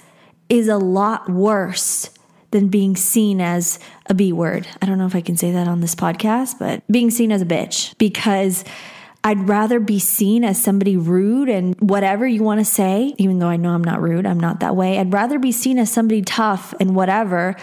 is 0.48 0.66
a 0.68 0.76
lot 0.76 1.30
worse 1.30 2.10
than 2.50 2.68
being 2.68 2.96
seen 2.96 3.40
as 3.40 3.78
a 4.06 4.14
B 4.14 4.32
word. 4.32 4.66
I 4.82 4.86
don't 4.86 4.98
know 4.98 5.06
if 5.06 5.14
I 5.14 5.22
can 5.22 5.36
say 5.36 5.52
that 5.52 5.68
on 5.68 5.80
this 5.80 5.94
podcast, 5.94 6.58
but 6.58 6.82
being 6.90 7.10
seen 7.10 7.30
as 7.30 7.40
a 7.40 7.46
bitch 7.46 7.96
because 7.96 8.64
I'd 9.24 9.48
rather 9.48 9.78
be 9.78 10.00
seen 10.00 10.42
as 10.42 10.60
somebody 10.60 10.96
rude 10.96 11.48
and 11.48 11.80
whatever 11.80 12.26
you 12.26 12.42
want 12.42 12.58
to 12.58 12.64
say, 12.64 13.14
even 13.16 13.38
though 13.38 13.48
I 13.48 13.56
know 13.56 13.70
I'm 13.70 13.84
not 13.84 14.02
rude, 14.02 14.26
I'm 14.26 14.40
not 14.40 14.58
that 14.60 14.74
way. 14.74 14.98
I'd 14.98 15.12
rather 15.12 15.38
be 15.38 15.52
seen 15.52 15.78
as 15.78 15.90
somebody 15.92 16.22
tough 16.22 16.74
and 16.80 16.96
whatever 16.96 17.54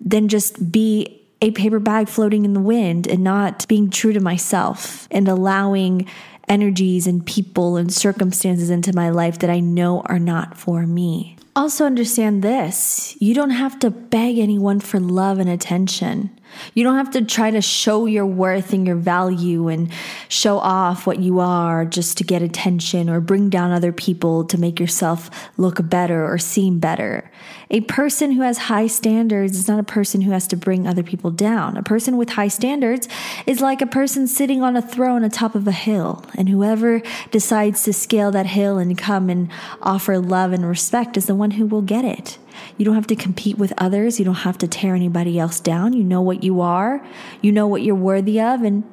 than 0.00 0.28
just 0.28 0.70
be 0.70 1.17
a 1.40 1.50
paper 1.52 1.78
bag 1.78 2.08
floating 2.08 2.44
in 2.44 2.52
the 2.52 2.60
wind 2.60 3.06
and 3.06 3.22
not 3.22 3.66
being 3.68 3.90
true 3.90 4.12
to 4.12 4.20
myself 4.20 5.06
and 5.10 5.28
allowing 5.28 6.06
energies 6.48 7.06
and 7.06 7.24
people 7.26 7.76
and 7.76 7.92
circumstances 7.92 8.70
into 8.70 8.92
my 8.92 9.10
life 9.10 9.38
that 9.40 9.50
I 9.50 9.60
know 9.60 10.00
are 10.06 10.18
not 10.18 10.56
for 10.56 10.86
me. 10.86 11.36
Also, 11.54 11.84
understand 11.84 12.42
this 12.42 13.16
you 13.20 13.34
don't 13.34 13.50
have 13.50 13.78
to 13.80 13.90
beg 13.90 14.38
anyone 14.38 14.80
for 14.80 15.00
love 15.00 15.38
and 15.38 15.48
attention. 15.48 16.37
You 16.74 16.84
don't 16.84 16.96
have 16.96 17.10
to 17.12 17.24
try 17.24 17.50
to 17.50 17.60
show 17.60 18.06
your 18.06 18.26
worth 18.26 18.72
and 18.72 18.86
your 18.86 18.96
value 18.96 19.68
and 19.68 19.90
show 20.28 20.58
off 20.58 21.06
what 21.06 21.18
you 21.18 21.40
are 21.40 21.84
just 21.84 22.18
to 22.18 22.24
get 22.24 22.42
attention 22.42 23.08
or 23.08 23.20
bring 23.20 23.50
down 23.50 23.70
other 23.70 23.92
people 23.92 24.44
to 24.44 24.58
make 24.58 24.80
yourself 24.80 25.30
look 25.56 25.88
better 25.88 26.30
or 26.30 26.38
seem 26.38 26.78
better. 26.78 27.30
A 27.70 27.82
person 27.82 28.32
who 28.32 28.42
has 28.42 28.58
high 28.58 28.86
standards 28.86 29.56
is 29.56 29.68
not 29.68 29.78
a 29.78 29.84
person 29.84 30.22
who 30.22 30.30
has 30.30 30.46
to 30.48 30.56
bring 30.56 30.86
other 30.86 31.02
people 31.02 31.30
down. 31.30 31.76
A 31.76 31.82
person 31.82 32.16
with 32.16 32.30
high 32.30 32.48
standards 32.48 33.08
is 33.46 33.60
like 33.60 33.82
a 33.82 33.86
person 33.86 34.26
sitting 34.26 34.62
on 34.62 34.76
a 34.76 34.82
throne 34.82 35.22
atop 35.22 35.54
of 35.54 35.68
a 35.68 35.72
hill, 35.72 36.24
and 36.34 36.48
whoever 36.48 37.02
decides 37.30 37.82
to 37.82 37.92
scale 37.92 38.30
that 38.30 38.46
hill 38.46 38.78
and 38.78 38.96
come 38.96 39.28
and 39.28 39.50
offer 39.82 40.18
love 40.18 40.52
and 40.52 40.66
respect 40.66 41.16
is 41.16 41.26
the 41.26 41.34
one 41.34 41.52
who 41.52 41.66
will 41.66 41.82
get 41.82 42.04
it. 42.04 42.38
You 42.76 42.84
don't 42.84 42.94
have 42.94 43.06
to 43.08 43.16
compete 43.16 43.58
with 43.58 43.72
others. 43.78 44.18
You 44.18 44.24
don't 44.24 44.34
have 44.34 44.58
to 44.58 44.68
tear 44.68 44.94
anybody 44.94 45.38
else 45.38 45.60
down. 45.60 45.92
You 45.92 46.04
know 46.04 46.22
what 46.22 46.42
you 46.42 46.60
are. 46.60 47.04
You 47.42 47.52
know 47.52 47.66
what 47.66 47.82
you're 47.82 47.94
worthy 47.94 48.40
of 48.40 48.62
and 48.62 48.84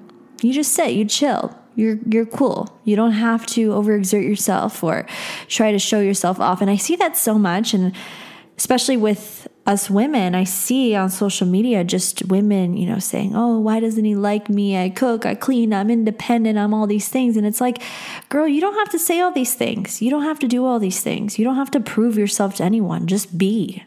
you 0.41 0.53
just 0.53 0.73
sit, 0.73 0.93
you 0.93 1.05
chill. 1.05 1.55
You're 1.75 1.97
you're 2.09 2.25
cool. 2.25 2.79
You 2.85 2.95
don't 2.95 3.11
have 3.11 3.45
to 3.47 3.69
overexert 3.69 4.25
yourself 4.25 4.83
or 4.83 5.05
try 5.47 5.71
to 5.71 5.79
show 5.79 5.99
yourself 5.99 6.39
off. 6.39 6.61
And 6.61 6.69
I 6.69 6.77
see 6.77 6.95
that 6.97 7.17
so 7.17 7.37
much 7.37 7.73
and 7.73 7.93
especially 8.57 8.97
with 8.97 9.47
us 9.65 9.89
women, 9.89 10.35
I 10.35 10.43
see 10.43 10.93
on 10.95 11.09
social 11.09 11.47
media 11.47 11.83
just 11.83 12.23
women, 12.25 12.77
you 12.77 12.87
know, 12.87 12.99
saying, 12.99 13.35
Oh, 13.35 13.59
why 13.59 13.79
doesn't 13.79 14.05
he 14.05 14.15
like 14.15 14.47
me? 14.47 14.77
I 14.77 14.89
cook, 14.89 15.25
I 15.25 15.33
clean, 15.33 15.73
I'm 15.73 15.89
independent, 15.89 16.57
I'm 16.57 16.73
all 16.73 16.85
these 16.85 17.09
things. 17.09 17.35
And 17.35 17.47
it's 17.47 17.61
like, 17.61 17.81
girl, 18.29 18.47
you 18.47 18.61
don't 18.61 18.75
have 18.75 18.89
to 18.89 18.99
say 18.99 19.19
all 19.19 19.31
these 19.31 19.55
things. 19.55 20.01
You 20.01 20.11
don't 20.11 20.23
have 20.23 20.39
to 20.39 20.47
do 20.47 20.65
all 20.65 20.79
these 20.79 21.01
things. 21.01 21.39
You 21.39 21.45
don't 21.45 21.55
have 21.55 21.71
to 21.71 21.79
prove 21.79 22.17
yourself 22.17 22.55
to 22.55 22.63
anyone. 22.63 23.07
Just 23.07 23.37
be. 23.37 23.83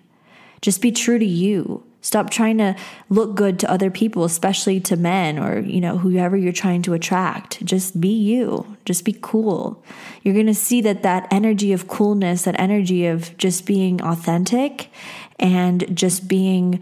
Just 0.61 0.83
be 0.83 0.91
true 0.91 1.19
to 1.21 1.25
you. 1.25 1.85
Stop 2.01 2.31
trying 2.31 2.59
to 2.59 2.77
look 3.09 3.35
good 3.35 3.59
to 3.59 3.71
other 3.71 3.91
people, 3.91 4.25
especially 4.25 4.81
to 4.81 4.97
men 4.97 5.38
or, 5.38 5.59
you 5.59 5.81
know, 5.81 5.99
whoever 5.99 6.37
you're 6.37 6.53
trying 6.53 6.81
to 6.83 6.95
attract. 6.95 7.64
Just 7.64 8.01
be 8.01 8.09
you. 8.09 8.77
Just 8.85 9.05
be 9.05 9.17
cool. 9.21 9.85
You're 10.23 10.35
going 10.35 10.47
to 10.47 10.55
see 10.55 10.81
that 10.83 11.03
that 11.03 11.27
energy 11.31 11.73
of 11.73 11.88
coolness, 11.88 12.43
that 12.45 12.59
energy 12.59 13.07
of 13.07 13.37
just 13.37 13.67
being 13.67 14.01
authentic 14.01 14.91
and 15.38 15.96
just 15.96 16.29
being 16.29 16.81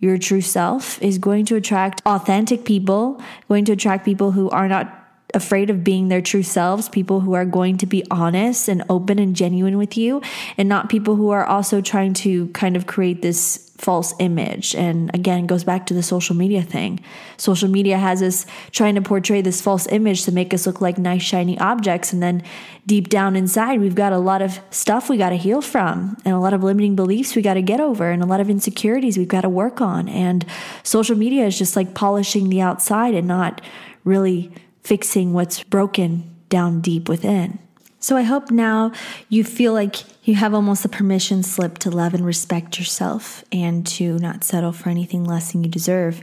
your 0.00 0.18
true 0.18 0.40
self 0.40 1.00
is 1.02 1.18
going 1.18 1.44
to 1.46 1.56
attract 1.56 2.02
authentic 2.06 2.64
people, 2.64 3.20
going 3.48 3.64
to 3.64 3.72
attract 3.72 4.04
people 4.04 4.32
who 4.32 4.48
are 4.50 4.68
not 4.68 4.97
afraid 5.34 5.68
of 5.68 5.84
being 5.84 6.08
their 6.08 6.22
true 6.22 6.42
selves, 6.42 6.88
people 6.88 7.20
who 7.20 7.34
are 7.34 7.44
going 7.44 7.76
to 7.78 7.86
be 7.86 8.02
honest 8.10 8.68
and 8.68 8.82
open 8.88 9.18
and 9.18 9.36
genuine 9.36 9.76
with 9.76 9.96
you, 9.96 10.22
and 10.56 10.68
not 10.68 10.88
people 10.88 11.16
who 11.16 11.30
are 11.30 11.44
also 11.44 11.80
trying 11.80 12.14
to 12.14 12.48
kind 12.48 12.76
of 12.76 12.86
create 12.86 13.20
this 13.20 13.64
false 13.76 14.12
image. 14.18 14.74
And 14.74 15.14
again, 15.14 15.46
goes 15.46 15.62
back 15.62 15.86
to 15.86 15.94
the 15.94 16.02
social 16.02 16.34
media 16.34 16.62
thing. 16.62 16.98
Social 17.36 17.68
media 17.68 17.96
has 17.96 18.22
us 18.22 18.44
trying 18.72 18.96
to 18.96 19.02
portray 19.02 19.40
this 19.40 19.60
false 19.60 19.86
image 19.86 20.24
to 20.24 20.32
make 20.32 20.52
us 20.52 20.66
look 20.66 20.80
like 20.80 20.98
nice, 20.98 21.22
shiny 21.22 21.56
objects. 21.60 22.12
And 22.12 22.20
then 22.20 22.42
deep 22.86 23.08
down 23.08 23.36
inside, 23.36 23.80
we've 23.80 23.94
got 23.94 24.12
a 24.12 24.18
lot 24.18 24.42
of 24.42 24.58
stuff 24.70 25.08
we 25.08 25.16
got 25.16 25.30
to 25.30 25.36
heal 25.36 25.62
from, 25.62 26.16
and 26.24 26.34
a 26.34 26.40
lot 26.40 26.54
of 26.54 26.64
limiting 26.64 26.96
beliefs 26.96 27.36
we 27.36 27.42
got 27.42 27.54
to 27.54 27.62
get 27.62 27.80
over, 27.80 28.10
and 28.10 28.22
a 28.22 28.26
lot 28.26 28.40
of 28.40 28.50
insecurities 28.50 29.16
we've 29.16 29.28
got 29.28 29.42
to 29.42 29.48
work 29.48 29.80
on. 29.80 30.08
And 30.08 30.44
social 30.82 31.16
media 31.16 31.46
is 31.46 31.56
just 31.56 31.76
like 31.76 31.94
polishing 31.94 32.48
the 32.48 32.60
outside 32.60 33.14
and 33.14 33.28
not 33.28 33.60
really 34.02 34.50
fixing 34.82 35.32
what's 35.32 35.62
broken 35.64 36.34
down 36.48 36.80
deep 36.80 37.08
within. 37.08 37.58
So 38.00 38.16
I 38.16 38.22
hope 38.22 38.50
now 38.50 38.92
you 39.28 39.42
feel 39.42 39.72
like 39.72 39.96
you 40.26 40.36
have 40.36 40.54
almost 40.54 40.84
a 40.84 40.88
permission 40.88 41.42
slip 41.42 41.78
to 41.78 41.90
love 41.90 42.14
and 42.14 42.24
respect 42.24 42.78
yourself 42.78 43.44
and 43.50 43.86
to 43.88 44.18
not 44.18 44.44
settle 44.44 44.72
for 44.72 44.88
anything 44.88 45.24
less 45.24 45.52
than 45.52 45.64
you 45.64 45.70
deserve. 45.70 46.22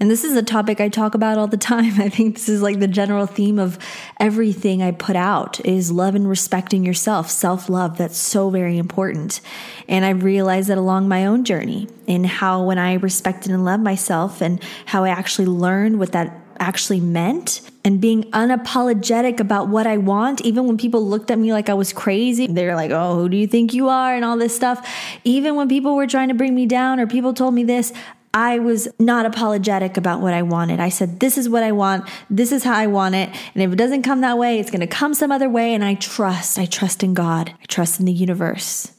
And 0.00 0.10
this 0.10 0.24
is 0.24 0.34
a 0.34 0.42
topic 0.42 0.80
I 0.80 0.88
talk 0.88 1.14
about 1.14 1.36
all 1.36 1.46
the 1.46 1.58
time. 1.58 1.92
I 2.00 2.08
think 2.08 2.36
this 2.36 2.48
is 2.48 2.62
like 2.62 2.80
the 2.80 2.88
general 2.88 3.26
theme 3.26 3.58
of 3.58 3.78
everything 4.18 4.82
I 4.82 4.92
put 4.92 5.14
out 5.14 5.64
is 5.64 5.92
love 5.92 6.14
and 6.14 6.26
respecting 6.26 6.86
yourself, 6.86 7.30
self-love. 7.30 7.98
That's 7.98 8.16
so 8.16 8.48
very 8.48 8.78
important. 8.78 9.42
And 9.88 10.06
I 10.06 10.10
realized 10.10 10.70
that 10.70 10.78
along 10.78 11.08
my 11.08 11.26
own 11.26 11.44
journey 11.44 11.86
in 12.06 12.24
how 12.24 12.62
when 12.62 12.78
I 12.78 12.94
respected 12.94 13.52
and 13.52 13.62
loved 13.66 13.82
myself 13.82 14.40
and 14.40 14.62
how 14.86 15.04
I 15.04 15.10
actually 15.10 15.46
learned 15.46 15.98
what 15.98 16.12
that 16.12 16.39
actually 16.60 17.00
meant 17.00 17.62
and 17.84 18.00
being 18.00 18.24
unapologetic 18.32 19.40
about 19.40 19.68
what 19.68 19.86
I 19.86 19.96
want, 19.96 20.42
even 20.42 20.66
when 20.66 20.76
people 20.76 21.04
looked 21.04 21.30
at 21.30 21.38
me 21.38 21.52
like 21.52 21.68
I 21.68 21.74
was 21.74 21.92
crazy. 21.92 22.46
They're 22.46 22.76
like, 22.76 22.90
oh, 22.90 23.16
who 23.16 23.28
do 23.28 23.36
you 23.36 23.46
think 23.46 23.72
you 23.72 23.88
are? 23.88 24.14
And 24.14 24.24
all 24.24 24.36
this 24.36 24.54
stuff. 24.54 24.86
Even 25.24 25.56
when 25.56 25.68
people 25.68 25.96
were 25.96 26.06
trying 26.06 26.28
to 26.28 26.34
bring 26.34 26.54
me 26.54 26.66
down 26.66 27.00
or 27.00 27.06
people 27.06 27.32
told 27.32 27.54
me 27.54 27.64
this, 27.64 27.92
I 28.32 28.60
was 28.60 28.86
not 29.00 29.26
apologetic 29.26 29.96
about 29.96 30.20
what 30.20 30.34
I 30.34 30.42
wanted. 30.42 30.78
I 30.78 30.88
said, 30.88 31.18
This 31.18 31.36
is 31.36 31.48
what 31.48 31.64
I 31.64 31.72
want. 31.72 32.08
This 32.28 32.52
is 32.52 32.62
how 32.62 32.74
I 32.74 32.86
want 32.86 33.16
it. 33.16 33.28
And 33.54 33.62
if 33.62 33.72
it 33.72 33.76
doesn't 33.76 34.02
come 34.02 34.20
that 34.20 34.38
way, 34.38 34.60
it's 34.60 34.70
going 34.70 34.80
to 34.80 34.86
come 34.86 35.14
some 35.14 35.32
other 35.32 35.48
way. 35.48 35.74
And 35.74 35.84
I 35.84 35.94
trust. 35.94 36.58
I 36.58 36.66
trust 36.66 37.02
in 37.02 37.14
God. 37.14 37.52
I 37.60 37.64
trust 37.66 37.98
in 37.98 38.06
the 38.06 38.12
universe. 38.12 38.92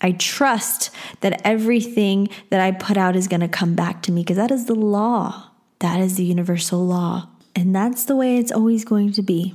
I 0.00 0.12
trust 0.12 0.90
that 1.20 1.42
everything 1.44 2.28
that 2.50 2.60
I 2.60 2.70
put 2.70 2.96
out 2.96 3.16
is 3.16 3.28
going 3.28 3.40
to 3.40 3.48
come 3.48 3.74
back 3.74 4.00
to 4.02 4.12
me 4.12 4.22
because 4.22 4.36
that 4.36 4.50
is 4.50 4.66
the 4.66 4.74
law. 4.74 5.47
That 5.80 6.00
is 6.00 6.16
the 6.16 6.24
universal 6.24 6.84
law. 6.84 7.28
And 7.54 7.74
that's 7.74 8.04
the 8.04 8.16
way 8.16 8.38
it's 8.38 8.52
always 8.52 8.84
going 8.84 9.12
to 9.12 9.22
be. 9.22 9.54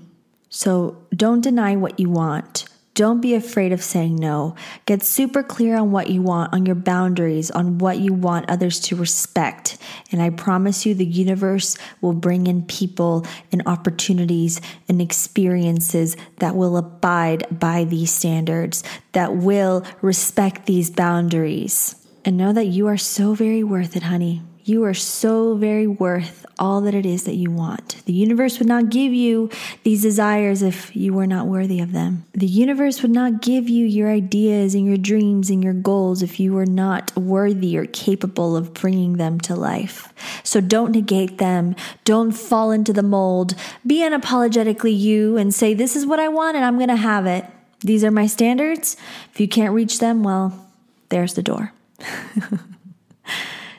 So 0.50 0.98
don't 1.16 1.42
deny 1.42 1.76
what 1.76 2.00
you 2.00 2.10
want. 2.10 2.66
Don't 2.96 3.22
be 3.22 3.34
afraid 3.34 3.72
of 3.72 3.82
saying 3.82 4.18
no. 4.18 4.56
Get 4.86 5.02
super 5.02 5.42
clear 5.42 5.78
on 5.78 5.92
what 5.92 6.12
you 6.12 6.22
want, 6.22 6.54
on 6.54 6.68
your 6.68 6.76
boundaries, 6.76 7.50
on 7.50 7.80
what 7.80 7.98
you 7.98 8.14
want 8.14 8.48
others 8.50 8.80
to 8.82 8.96
respect. 8.96 9.80
And 10.12 10.22
I 10.22 10.30
promise 10.30 10.86
you, 10.86 10.94
the 10.94 11.06
universe 11.06 11.76
will 12.02 12.14
bring 12.14 12.46
in 12.46 12.62
people 12.64 13.26
and 13.52 13.64
opportunities 13.66 14.62
and 14.88 15.02
experiences 15.02 16.16
that 16.38 16.56
will 16.56 16.78
abide 16.78 17.48
by 17.50 17.84
these 17.84 18.14
standards, 18.14 18.84
that 19.14 19.36
will 19.36 19.84
respect 20.04 20.68
these 20.68 20.92
boundaries. 20.92 21.96
And 22.24 22.38
know 22.38 22.54
that 22.54 22.68
you 22.68 22.88
are 22.88 22.98
so 22.98 23.34
very 23.34 23.64
worth 23.64 23.96
it, 23.96 24.04
honey. 24.04 24.44
You 24.65 24.86
are 24.86 24.93
so 24.93 25.56
very 25.56 25.88
worth 25.88 26.45
all 26.58 26.80
that 26.82 26.95
it 26.95 27.06
is 27.06 27.23
that 27.23 27.36
you 27.36 27.52
want. 27.52 28.04
The 28.06 28.13
universe 28.13 28.60
would 28.60 28.67
not 28.67 28.89
give 28.89 29.12
you 29.13 29.49
these 29.84 30.02
desires 30.02 30.62
if 30.62 30.95
you 30.95 31.13
were 31.13 31.28
not 31.28 31.47
worthy 31.47 31.82
of 31.82 31.91
them. 31.91 32.23
The 32.34 32.47
universe 32.47 33.02
would 33.02 33.12
not 33.12 33.41
give 33.41 33.67
you 33.67 33.86
your 33.86 34.10
ideas 34.10 34.73
and 34.73 34.86
your 34.86 34.97
dreams 34.97 35.49
and 35.49 35.62
your 35.62 35.73
goals 35.73 36.21
if 36.21 36.39
you 36.39 36.54
were 36.54 36.65
not 36.65 37.13
worthy 37.17 37.78
or 37.78 37.86
capable 37.88 38.56
of 38.56 38.73
bringing 38.73 39.17
them 39.17 39.39
to 39.41 39.56
life. 39.56 40.13
So 40.43 40.62
don't 40.62 40.91
negate 40.91 41.39
them. 41.39 41.76
Don't 42.06 42.32
fall 42.32 42.71
into 42.71 42.93
the 42.93 43.04
mold. 43.04 43.56
Be 43.86 43.97
unapologetically 43.97 44.97
you 44.97 45.36
and 45.36 45.54
say, 45.54 45.73
This 45.73 45.97
is 45.97 46.06
what 46.06 46.19
I 46.19 46.30
want 46.30 46.56
and 46.56 46.63
I'm 46.63 46.78
going 46.78 46.88
to 46.88 46.95
have 46.95 47.26
it. 47.26 47.45
These 47.82 48.06
are 48.06 48.12
my 48.12 48.28
standards. 48.28 48.95
If 49.34 49.41
you 49.41 49.49
can't 49.49 49.73
reach 49.73 49.99
them, 49.99 50.23
well, 50.23 50.69
there's 51.10 51.34
the 51.34 51.43
door. 51.43 51.73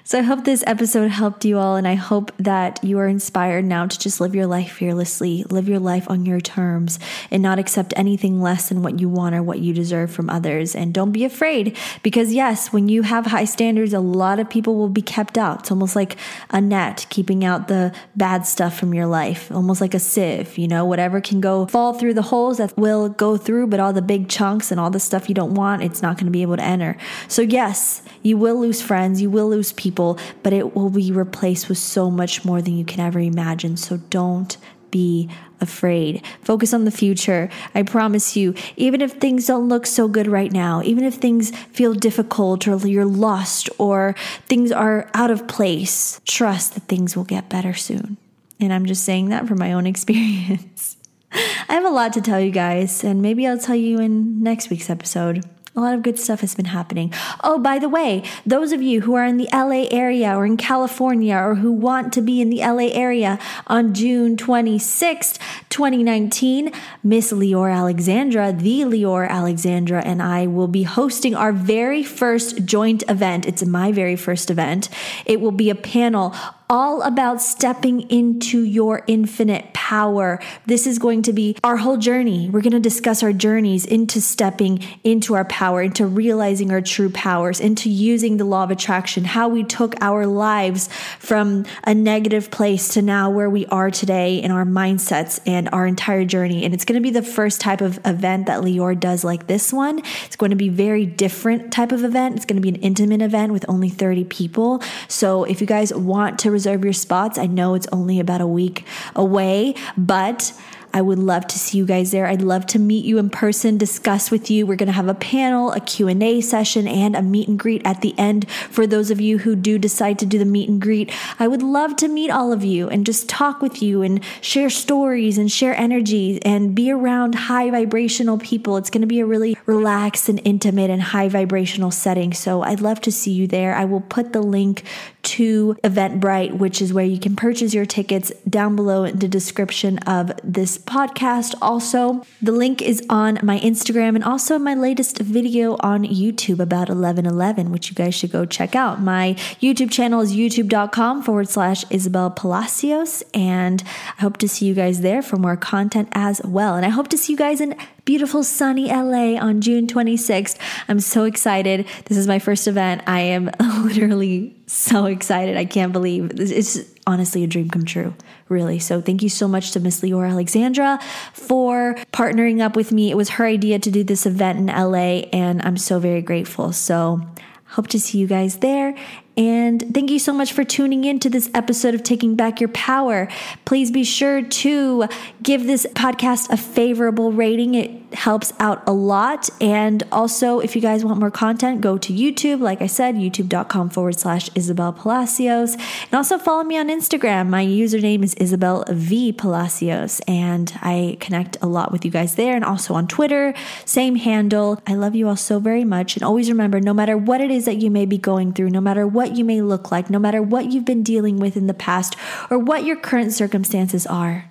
So 0.06 0.18
I 0.18 0.22
hope 0.22 0.44
this 0.44 0.62
episode 0.66 1.10
helped 1.10 1.46
you 1.46 1.56
all, 1.58 1.76
and 1.76 1.88
I 1.88 1.94
hope 1.94 2.30
that 2.36 2.78
you 2.84 2.98
are 2.98 3.08
inspired 3.08 3.64
now 3.64 3.86
to 3.86 3.98
just 3.98 4.20
live 4.20 4.34
your 4.34 4.46
life 4.46 4.72
fearlessly, 4.72 5.44
live 5.48 5.66
your 5.66 5.78
life 5.78 6.10
on 6.10 6.26
your 6.26 6.42
terms, 6.42 6.98
and 7.30 7.42
not 7.42 7.58
accept 7.58 7.94
anything 7.96 8.42
less 8.42 8.68
than 8.68 8.82
what 8.82 9.00
you 9.00 9.08
want 9.08 9.34
or 9.34 9.42
what 9.42 9.60
you 9.60 9.72
deserve 9.72 10.10
from 10.10 10.28
others. 10.28 10.76
And 10.76 10.92
don't 10.92 11.12
be 11.12 11.24
afraid, 11.24 11.78
because 12.02 12.34
yes, 12.34 12.70
when 12.70 12.90
you 12.90 13.00
have 13.00 13.24
high 13.24 13.46
standards, 13.46 13.94
a 13.94 14.00
lot 14.00 14.38
of 14.38 14.50
people 14.50 14.74
will 14.74 14.90
be 14.90 15.00
kept 15.00 15.38
out. 15.38 15.60
It's 15.60 15.70
almost 15.70 15.96
like 15.96 16.18
a 16.50 16.60
net 16.60 17.06
keeping 17.08 17.42
out 17.42 17.68
the 17.68 17.94
bad 18.14 18.44
stuff 18.44 18.78
from 18.78 18.92
your 18.92 19.06
life, 19.06 19.50
almost 19.50 19.80
like 19.80 19.94
a 19.94 19.98
sieve, 19.98 20.58
you 20.58 20.68
know, 20.68 20.84
whatever 20.84 21.22
can 21.22 21.40
go 21.40 21.64
fall 21.68 21.94
through 21.94 22.12
the 22.12 22.20
holes 22.20 22.58
that 22.58 22.76
will 22.76 23.08
go 23.08 23.38
through, 23.38 23.68
but 23.68 23.80
all 23.80 23.94
the 23.94 24.02
big 24.02 24.28
chunks 24.28 24.70
and 24.70 24.78
all 24.78 24.90
the 24.90 25.00
stuff 25.00 25.30
you 25.30 25.34
don't 25.34 25.54
want, 25.54 25.82
it's 25.82 26.02
not 26.02 26.18
going 26.18 26.26
to 26.26 26.30
be 26.30 26.42
able 26.42 26.58
to 26.58 26.62
enter. 26.62 26.94
So, 27.26 27.40
yes, 27.40 28.02
you 28.22 28.36
will 28.36 28.60
lose 28.60 28.82
friends, 28.82 29.22
you 29.22 29.30
will 29.30 29.48
lose 29.48 29.72
people 29.72 29.93
people, 29.94 30.18
but 30.42 30.52
it 30.52 30.74
will 30.74 30.90
be 30.90 31.12
replaced 31.12 31.68
with 31.68 31.78
so 31.78 32.10
much 32.10 32.44
more 32.44 32.60
than 32.60 32.76
you 32.76 32.84
can 32.84 32.98
ever 32.98 33.20
imagine. 33.20 33.76
So 33.76 33.98
don't 34.10 34.56
be 34.90 35.28
afraid. 35.60 36.20
Focus 36.42 36.74
on 36.74 36.84
the 36.84 36.90
future. 36.90 37.48
I 37.76 37.84
promise 37.84 38.36
you, 38.36 38.54
even 38.76 39.00
if 39.00 39.12
things 39.12 39.46
don't 39.46 39.68
look 39.68 39.86
so 39.86 40.08
good 40.08 40.26
right 40.26 40.50
now, 40.50 40.82
even 40.82 41.04
if 41.04 41.14
things 41.14 41.50
feel 41.72 41.94
difficult 41.94 42.66
or 42.66 42.76
you're 42.86 43.04
lost 43.04 43.70
or 43.78 44.16
things 44.46 44.72
are 44.72 45.08
out 45.14 45.30
of 45.30 45.46
place, 45.46 46.20
trust 46.26 46.74
that 46.74 46.84
things 46.84 47.16
will 47.16 47.24
get 47.24 47.48
better 47.48 47.74
soon. 47.74 48.16
And 48.60 48.72
I'm 48.72 48.86
just 48.86 49.04
saying 49.04 49.28
that 49.28 49.46
from 49.46 49.58
my 49.58 49.72
own 49.72 49.86
experience. 49.94 50.96
I 51.32 51.74
have 51.74 51.84
a 51.84 51.90
lot 51.90 52.12
to 52.14 52.20
tell 52.20 52.40
you 52.40 52.52
guys, 52.52 53.02
and 53.02 53.20
maybe 53.22 53.46
I'll 53.46 53.58
tell 53.58 53.74
you 53.76 53.98
in 54.00 54.42
next 54.42 54.70
week's 54.70 54.90
episode. 54.90 55.44
A 55.76 55.80
lot 55.80 55.94
of 55.94 56.02
good 56.02 56.20
stuff 56.20 56.40
has 56.40 56.54
been 56.54 56.66
happening. 56.66 57.12
Oh, 57.42 57.58
by 57.58 57.80
the 57.80 57.88
way, 57.88 58.22
those 58.46 58.70
of 58.70 58.80
you 58.80 59.00
who 59.00 59.14
are 59.14 59.24
in 59.24 59.38
the 59.38 59.48
LA 59.52 59.88
area 59.90 60.36
or 60.36 60.46
in 60.46 60.56
California 60.56 61.34
or 61.36 61.56
who 61.56 61.72
want 61.72 62.12
to 62.12 62.22
be 62.22 62.40
in 62.40 62.48
the 62.48 62.58
LA 62.58 62.92
area 62.92 63.40
on 63.66 63.92
June 63.92 64.36
26th, 64.36 65.36
2019, 65.70 66.70
Miss 67.02 67.32
Lior 67.32 67.74
Alexandra, 67.74 68.52
the 68.52 68.82
Lior 68.82 69.28
Alexandra, 69.28 70.00
and 70.02 70.22
I 70.22 70.46
will 70.46 70.68
be 70.68 70.84
hosting 70.84 71.34
our 71.34 71.50
very 71.52 72.04
first 72.04 72.64
joint 72.64 73.02
event. 73.08 73.44
It's 73.44 73.64
my 73.64 73.90
very 73.90 74.14
first 74.14 74.52
event. 74.52 74.88
It 75.26 75.40
will 75.40 75.50
be 75.50 75.70
a 75.70 75.74
panel 75.74 76.36
all 76.70 77.02
about 77.02 77.42
stepping 77.42 78.10
into 78.10 78.62
your 78.62 79.04
infinite 79.06 79.72
power. 79.74 80.40
This 80.66 80.86
is 80.86 80.98
going 80.98 81.22
to 81.22 81.32
be 81.32 81.56
our 81.62 81.76
whole 81.76 81.98
journey. 81.98 82.48
We're 82.48 82.62
going 82.62 82.72
to 82.72 82.80
discuss 82.80 83.22
our 83.22 83.32
journeys 83.34 83.84
into 83.84 84.20
stepping 84.20 84.82
into 85.04 85.34
our 85.34 85.44
power, 85.44 85.82
into 85.82 86.06
realizing 86.06 86.70
our 86.70 86.80
true 86.80 87.10
powers, 87.10 87.60
into 87.60 87.90
using 87.90 88.38
the 88.38 88.44
law 88.44 88.64
of 88.64 88.70
attraction, 88.70 89.24
how 89.24 89.48
we 89.48 89.62
took 89.62 89.94
our 90.00 90.26
lives 90.26 90.88
from 91.18 91.66
a 91.84 91.94
negative 91.94 92.50
place 92.50 92.88
to 92.94 93.02
now 93.02 93.28
where 93.28 93.50
we 93.50 93.66
are 93.66 93.90
today 93.90 94.38
in 94.38 94.50
our 94.50 94.64
mindsets 94.64 95.40
and 95.46 95.68
our 95.70 95.86
entire 95.86 96.24
journey. 96.24 96.64
And 96.64 96.72
it's 96.72 96.86
going 96.86 97.00
to 97.00 97.02
be 97.02 97.10
the 97.10 97.22
first 97.22 97.60
type 97.60 97.82
of 97.82 97.98
event 98.06 98.46
that 98.46 98.62
Lior 98.62 98.98
does 98.98 99.22
like 99.22 99.46
this 99.46 99.72
one. 99.72 99.98
It's 100.24 100.36
going 100.36 100.50
to 100.50 100.56
be 100.56 100.70
very 100.70 101.04
different 101.04 101.72
type 101.72 101.92
of 101.92 102.04
event. 102.04 102.36
It's 102.36 102.46
going 102.46 102.56
to 102.56 102.62
be 102.62 102.70
an 102.70 102.82
intimate 102.82 103.20
event 103.20 103.52
with 103.52 103.66
only 103.68 103.90
30 103.90 104.24
people. 104.24 104.82
So 105.08 105.44
if 105.44 105.60
you 105.60 105.66
guys 105.66 105.92
want 105.92 106.38
to 106.40 106.53
reserve 106.54 106.84
your 106.84 106.94
spots. 106.94 107.36
I 107.36 107.46
know 107.46 107.74
it's 107.74 107.88
only 107.92 108.18
about 108.18 108.40
a 108.40 108.46
week 108.46 108.86
away, 109.14 109.74
but 109.98 110.54
I 110.94 111.02
would 111.02 111.18
love 111.18 111.48
to 111.48 111.58
see 111.58 111.76
you 111.76 111.86
guys 111.86 112.12
there. 112.12 112.26
I'd 112.26 112.40
love 112.40 112.66
to 112.66 112.78
meet 112.78 113.04
you 113.04 113.18
in 113.18 113.28
person, 113.28 113.76
discuss 113.76 114.30
with 114.30 114.48
you. 114.48 114.64
We're 114.64 114.76
going 114.76 114.86
to 114.86 114.92
have 114.92 115.08
a 115.08 115.14
panel, 115.14 115.72
a 115.72 115.80
Q&A 115.80 116.40
session 116.40 116.86
and 116.86 117.16
a 117.16 117.20
meet 117.20 117.48
and 117.48 117.58
greet 117.58 117.82
at 117.84 118.00
the 118.00 118.14
end 118.16 118.48
for 118.48 118.86
those 118.86 119.10
of 119.10 119.20
you 119.20 119.38
who 119.38 119.56
do 119.56 119.76
decide 119.76 120.20
to 120.20 120.26
do 120.26 120.38
the 120.38 120.44
meet 120.44 120.68
and 120.68 120.80
greet. 120.80 121.12
I 121.40 121.48
would 121.48 121.62
love 121.62 121.96
to 121.96 122.06
meet 122.06 122.30
all 122.30 122.52
of 122.52 122.62
you 122.62 122.88
and 122.88 123.04
just 123.04 123.28
talk 123.28 123.60
with 123.60 123.82
you 123.82 124.02
and 124.02 124.22
share 124.40 124.70
stories 124.70 125.36
and 125.36 125.50
share 125.50 125.74
energy 125.74 126.40
and 126.44 126.76
be 126.76 126.92
around 126.92 127.34
high 127.34 127.70
vibrational 127.70 128.38
people. 128.38 128.76
It's 128.76 128.90
going 128.90 129.00
to 129.00 129.08
be 129.08 129.18
a 129.18 129.26
really 129.26 129.58
relaxed 129.66 130.28
and 130.28 130.40
intimate 130.44 130.90
and 130.90 131.02
high 131.02 131.28
vibrational 131.28 131.90
setting. 131.90 132.32
So 132.32 132.62
I'd 132.62 132.80
love 132.80 133.00
to 133.00 133.10
see 133.10 133.32
you 133.32 133.48
there. 133.48 133.74
I 133.74 133.84
will 133.84 134.02
put 134.02 134.32
the 134.32 134.42
link 134.42 134.84
to 135.24 135.74
Eventbrite, 135.82 136.58
which 136.58 136.80
is 136.80 136.92
where 136.92 137.04
you 137.04 137.18
can 137.18 137.34
purchase 137.34 137.74
your 137.74 137.86
tickets 137.86 138.30
down 138.48 138.76
below 138.76 139.02
in 139.04 139.18
the 139.18 139.26
description 139.26 139.98
of 140.00 140.30
this 140.44 140.78
podcast. 140.86 141.54
Also, 141.60 142.22
the 142.40 142.52
link 142.52 142.82
is 142.82 143.04
on 143.08 143.38
my 143.42 143.58
Instagram 143.60 144.14
and 144.14 144.24
also 144.24 144.58
my 144.58 144.74
latest 144.74 145.18
video 145.18 145.76
on 145.80 146.04
YouTube 146.04 146.60
about 146.60 146.88
1111, 146.88 147.70
which 147.70 147.88
you 147.88 147.94
guys 147.94 148.14
should 148.14 148.30
go 148.30 148.44
check 148.44 148.74
out. 148.74 149.00
My 149.00 149.34
YouTube 149.60 149.90
channel 149.90 150.20
is 150.20 150.34
youtube.com 150.34 151.22
forward 151.22 151.48
slash 151.48 151.84
Isabel 151.90 152.30
Palacios, 152.30 153.22
and 153.32 153.82
I 154.18 154.22
hope 154.22 154.36
to 154.38 154.48
see 154.48 154.66
you 154.66 154.74
guys 154.74 155.00
there 155.00 155.22
for 155.22 155.36
more 155.36 155.56
content 155.56 156.08
as 156.12 156.40
well. 156.44 156.74
And 156.76 156.84
I 156.84 156.90
hope 156.90 157.08
to 157.08 157.18
see 157.18 157.32
you 157.32 157.38
guys 157.38 157.60
in 157.60 157.76
beautiful 158.04 158.42
sunny 158.42 158.88
LA 158.88 159.38
on 159.40 159.60
June 159.60 159.86
26th. 159.86 160.58
I'm 160.88 161.00
so 161.00 161.24
excited. 161.24 161.86
This 162.06 162.18
is 162.18 162.26
my 162.26 162.38
first 162.38 162.66
event. 162.66 163.02
I 163.06 163.20
am 163.20 163.50
literally 163.82 164.54
so 164.66 165.06
excited. 165.06 165.56
I 165.56 165.64
can't 165.64 165.92
believe 165.92 166.36
this. 166.36 166.50
it's 166.50 166.90
honestly 167.06 167.44
a 167.44 167.46
dream 167.46 167.68
come 167.68 167.84
true, 167.84 168.14
really. 168.54 168.78
So 168.78 169.00
thank 169.00 169.22
you 169.22 169.28
so 169.28 169.46
much 169.46 169.72
to 169.72 169.80
Miss 169.80 170.00
Lior 170.00 170.30
Alexandra 170.30 170.98
for 171.34 171.96
partnering 172.12 172.62
up 172.62 172.76
with 172.76 172.92
me. 172.92 173.10
It 173.10 173.16
was 173.16 173.30
her 173.30 173.44
idea 173.44 173.78
to 173.80 173.90
do 173.90 174.04
this 174.04 174.24
event 174.24 174.58
in 174.58 174.66
LA, 174.66 175.28
and 175.32 175.60
I'm 175.62 175.76
so 175.76 175.98
very 175.98 176.22
grateful. 176.22 176.72
So 176.72 177.20
hope 177.66 177.88
to 177.88 177.98
see 177.98 178.18
you 178.18 178.28
guys 178.28 178.58
there. 178.58 178.94
And 179.36 179.92
thank 179.92 180.10
you 180.10 180.18
so 180.18 180.32
much 180.32 180.52
for 180.52 180.62
tuning 180.62 181.04
in 181.04 181.18
to 181.20 181.30
this 181.30 181.50
episode 181.54 181.94
of 181.94 182.02
Taking 182.02 182.36
Back 182.36 182.60
Your 182.60 182.68
Power. 182.68 183.28
Please 183.64 183.90
be 183.90 184.04
sure 184.04 184.42
to 184.42 185.08
give 185.42 185.66
this 185.66 185.86
podcast 185.94 186.50
a 186.50 186.56
favorable 186.56 187.32
rating. 187.32 187.74
It 187.74 188.04
helps 188.14 188.52
out 188.60 188.82
a 188.86 188.92
lot. 188.92 189.50
And 189.60 190.02
also, 190.12 190.60
if 190.60 190.76
you 190.76 190.82
guys 190.82 191.04
want 191.04 191.18
more 191.18 191.30
content, 191.30 191.80
go 191.80 191.98
to 191.98 192.12
YouTube. 192.12 192.60
Like 192.60 192.80
I 192.80 192.86
said, 192.86 193.16
youtube.com 193.16 193.90
forward 193.90 194.18
slash 194.18 194.50
Isabel 194.54 194.92
Palacios. 194.92 195.74
And 195.74 196.14
also 196.14 196.38
follow 196.38 196.62
me 196.62 196.78
on 196.78 196.88
Instagram. 196.88 197.48
My 197.48 197.64
username 197.64 198.22
is 198.22 198.34
Isabel 198.34 198.84
V 198.88 199.32
Palacios. 199.32 200.20
And 200.28 200.72
I 200.80 201.16
connect 201.20 201.56
a 201.60 201.66
lot 201.66 201.92
with 201.92 202.04
you 202.04 202.10
guys 202.10 202.36
there 202.36 202.54
and 202.54 202.64
also 202.64 202.94
on 202.94 203.08
Twitter. 203.08 203.54
Same 203.84 204.16
handle. 204.16 204.80
I 204.86 204.94
love 204.94 205.14
you 205.14 205.28
all 205.28 205.36
so 205.36 205.58
very 205.58 205.84
much. 205.84 206.16
And 206.16 206.22
always 206.22 206.48
remember 206.48 206.80
no 206.80 206.94
matter 206.94 207.16
what 207.16 207.40
it 207.40 207.50
is 207.50 207.64
that 207.64 207.76
you 207.76 207.90
may 207.90 208.06
be 208.06 208.18
going 208.18 208.52
through, 208.52 208.70
no 208.70 208.80
matter 208.80 209.06
what 209.24 209.36
you 209.36 209.44
may 209.44 209.62
look 209.62 209.90
like, 209.90 210.10
no 210.10 210.18
matter 210.18 210.42
what 210.42 210.70
you've 210.70 210.84
been 210.84 211.02
dealing 211.02 211.38
with 211.38 211.56
in 211.56 211.66
the 211.66 211.72
past, 211.72 212.14
or 212.50 212.58
what 212.58 212.84
your 212.84 212.96
current 212.96 213.32
circumstances 213.32 214.06
are, 214.06 214.50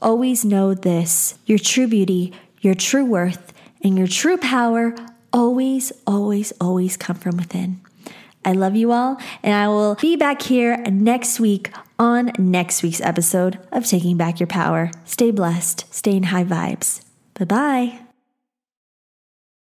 always 0.00 0.44
know 0.44 0.74
this 0.74 1.38
your 1.44 1.58
true 1.58 1.88
beauty 1.88 2.32
your 2.62 2.74
true 2.74 3.04
worth 3.04 3.52
and 3.82 3.98
your 3.98 4.06
true 4.06 4.38
power 4.38 4.94
always, 5.32 5.92
always, 6.06 6.52
always 6.60 6.96
come 6.96 7.16
from 7.16 7.36
within. 7.36 7.80
I 8.44 8.52
love 8.52 8.74
you 8.74 8.92
all, 8.92 9.20
and 9.42 9.54
I 9.54 9.68
will 9.68 9.96
be 9.96 10.16
back 10.16 10.42
here 10.42 10.76
next 10.90 11.38
week 11.38 11.72
on 11.98 12.32
next 12.38 12.82
week's 12.82 13.00
episode 13.00 13.58
of 13.70 13.86
Taking 13.86 14.16
Back 14.16 14.40
Your 14.40 14.48
Power. 14.48 14.90
Stay 15.04 15.30
blessed, 15.30 15.92
stay 15.92 16.16
in 16.16 16.24
high 16.24 16.44
vibes. 16.44 17.02
Bye 17.34 17.44
bye. 17.44 18.11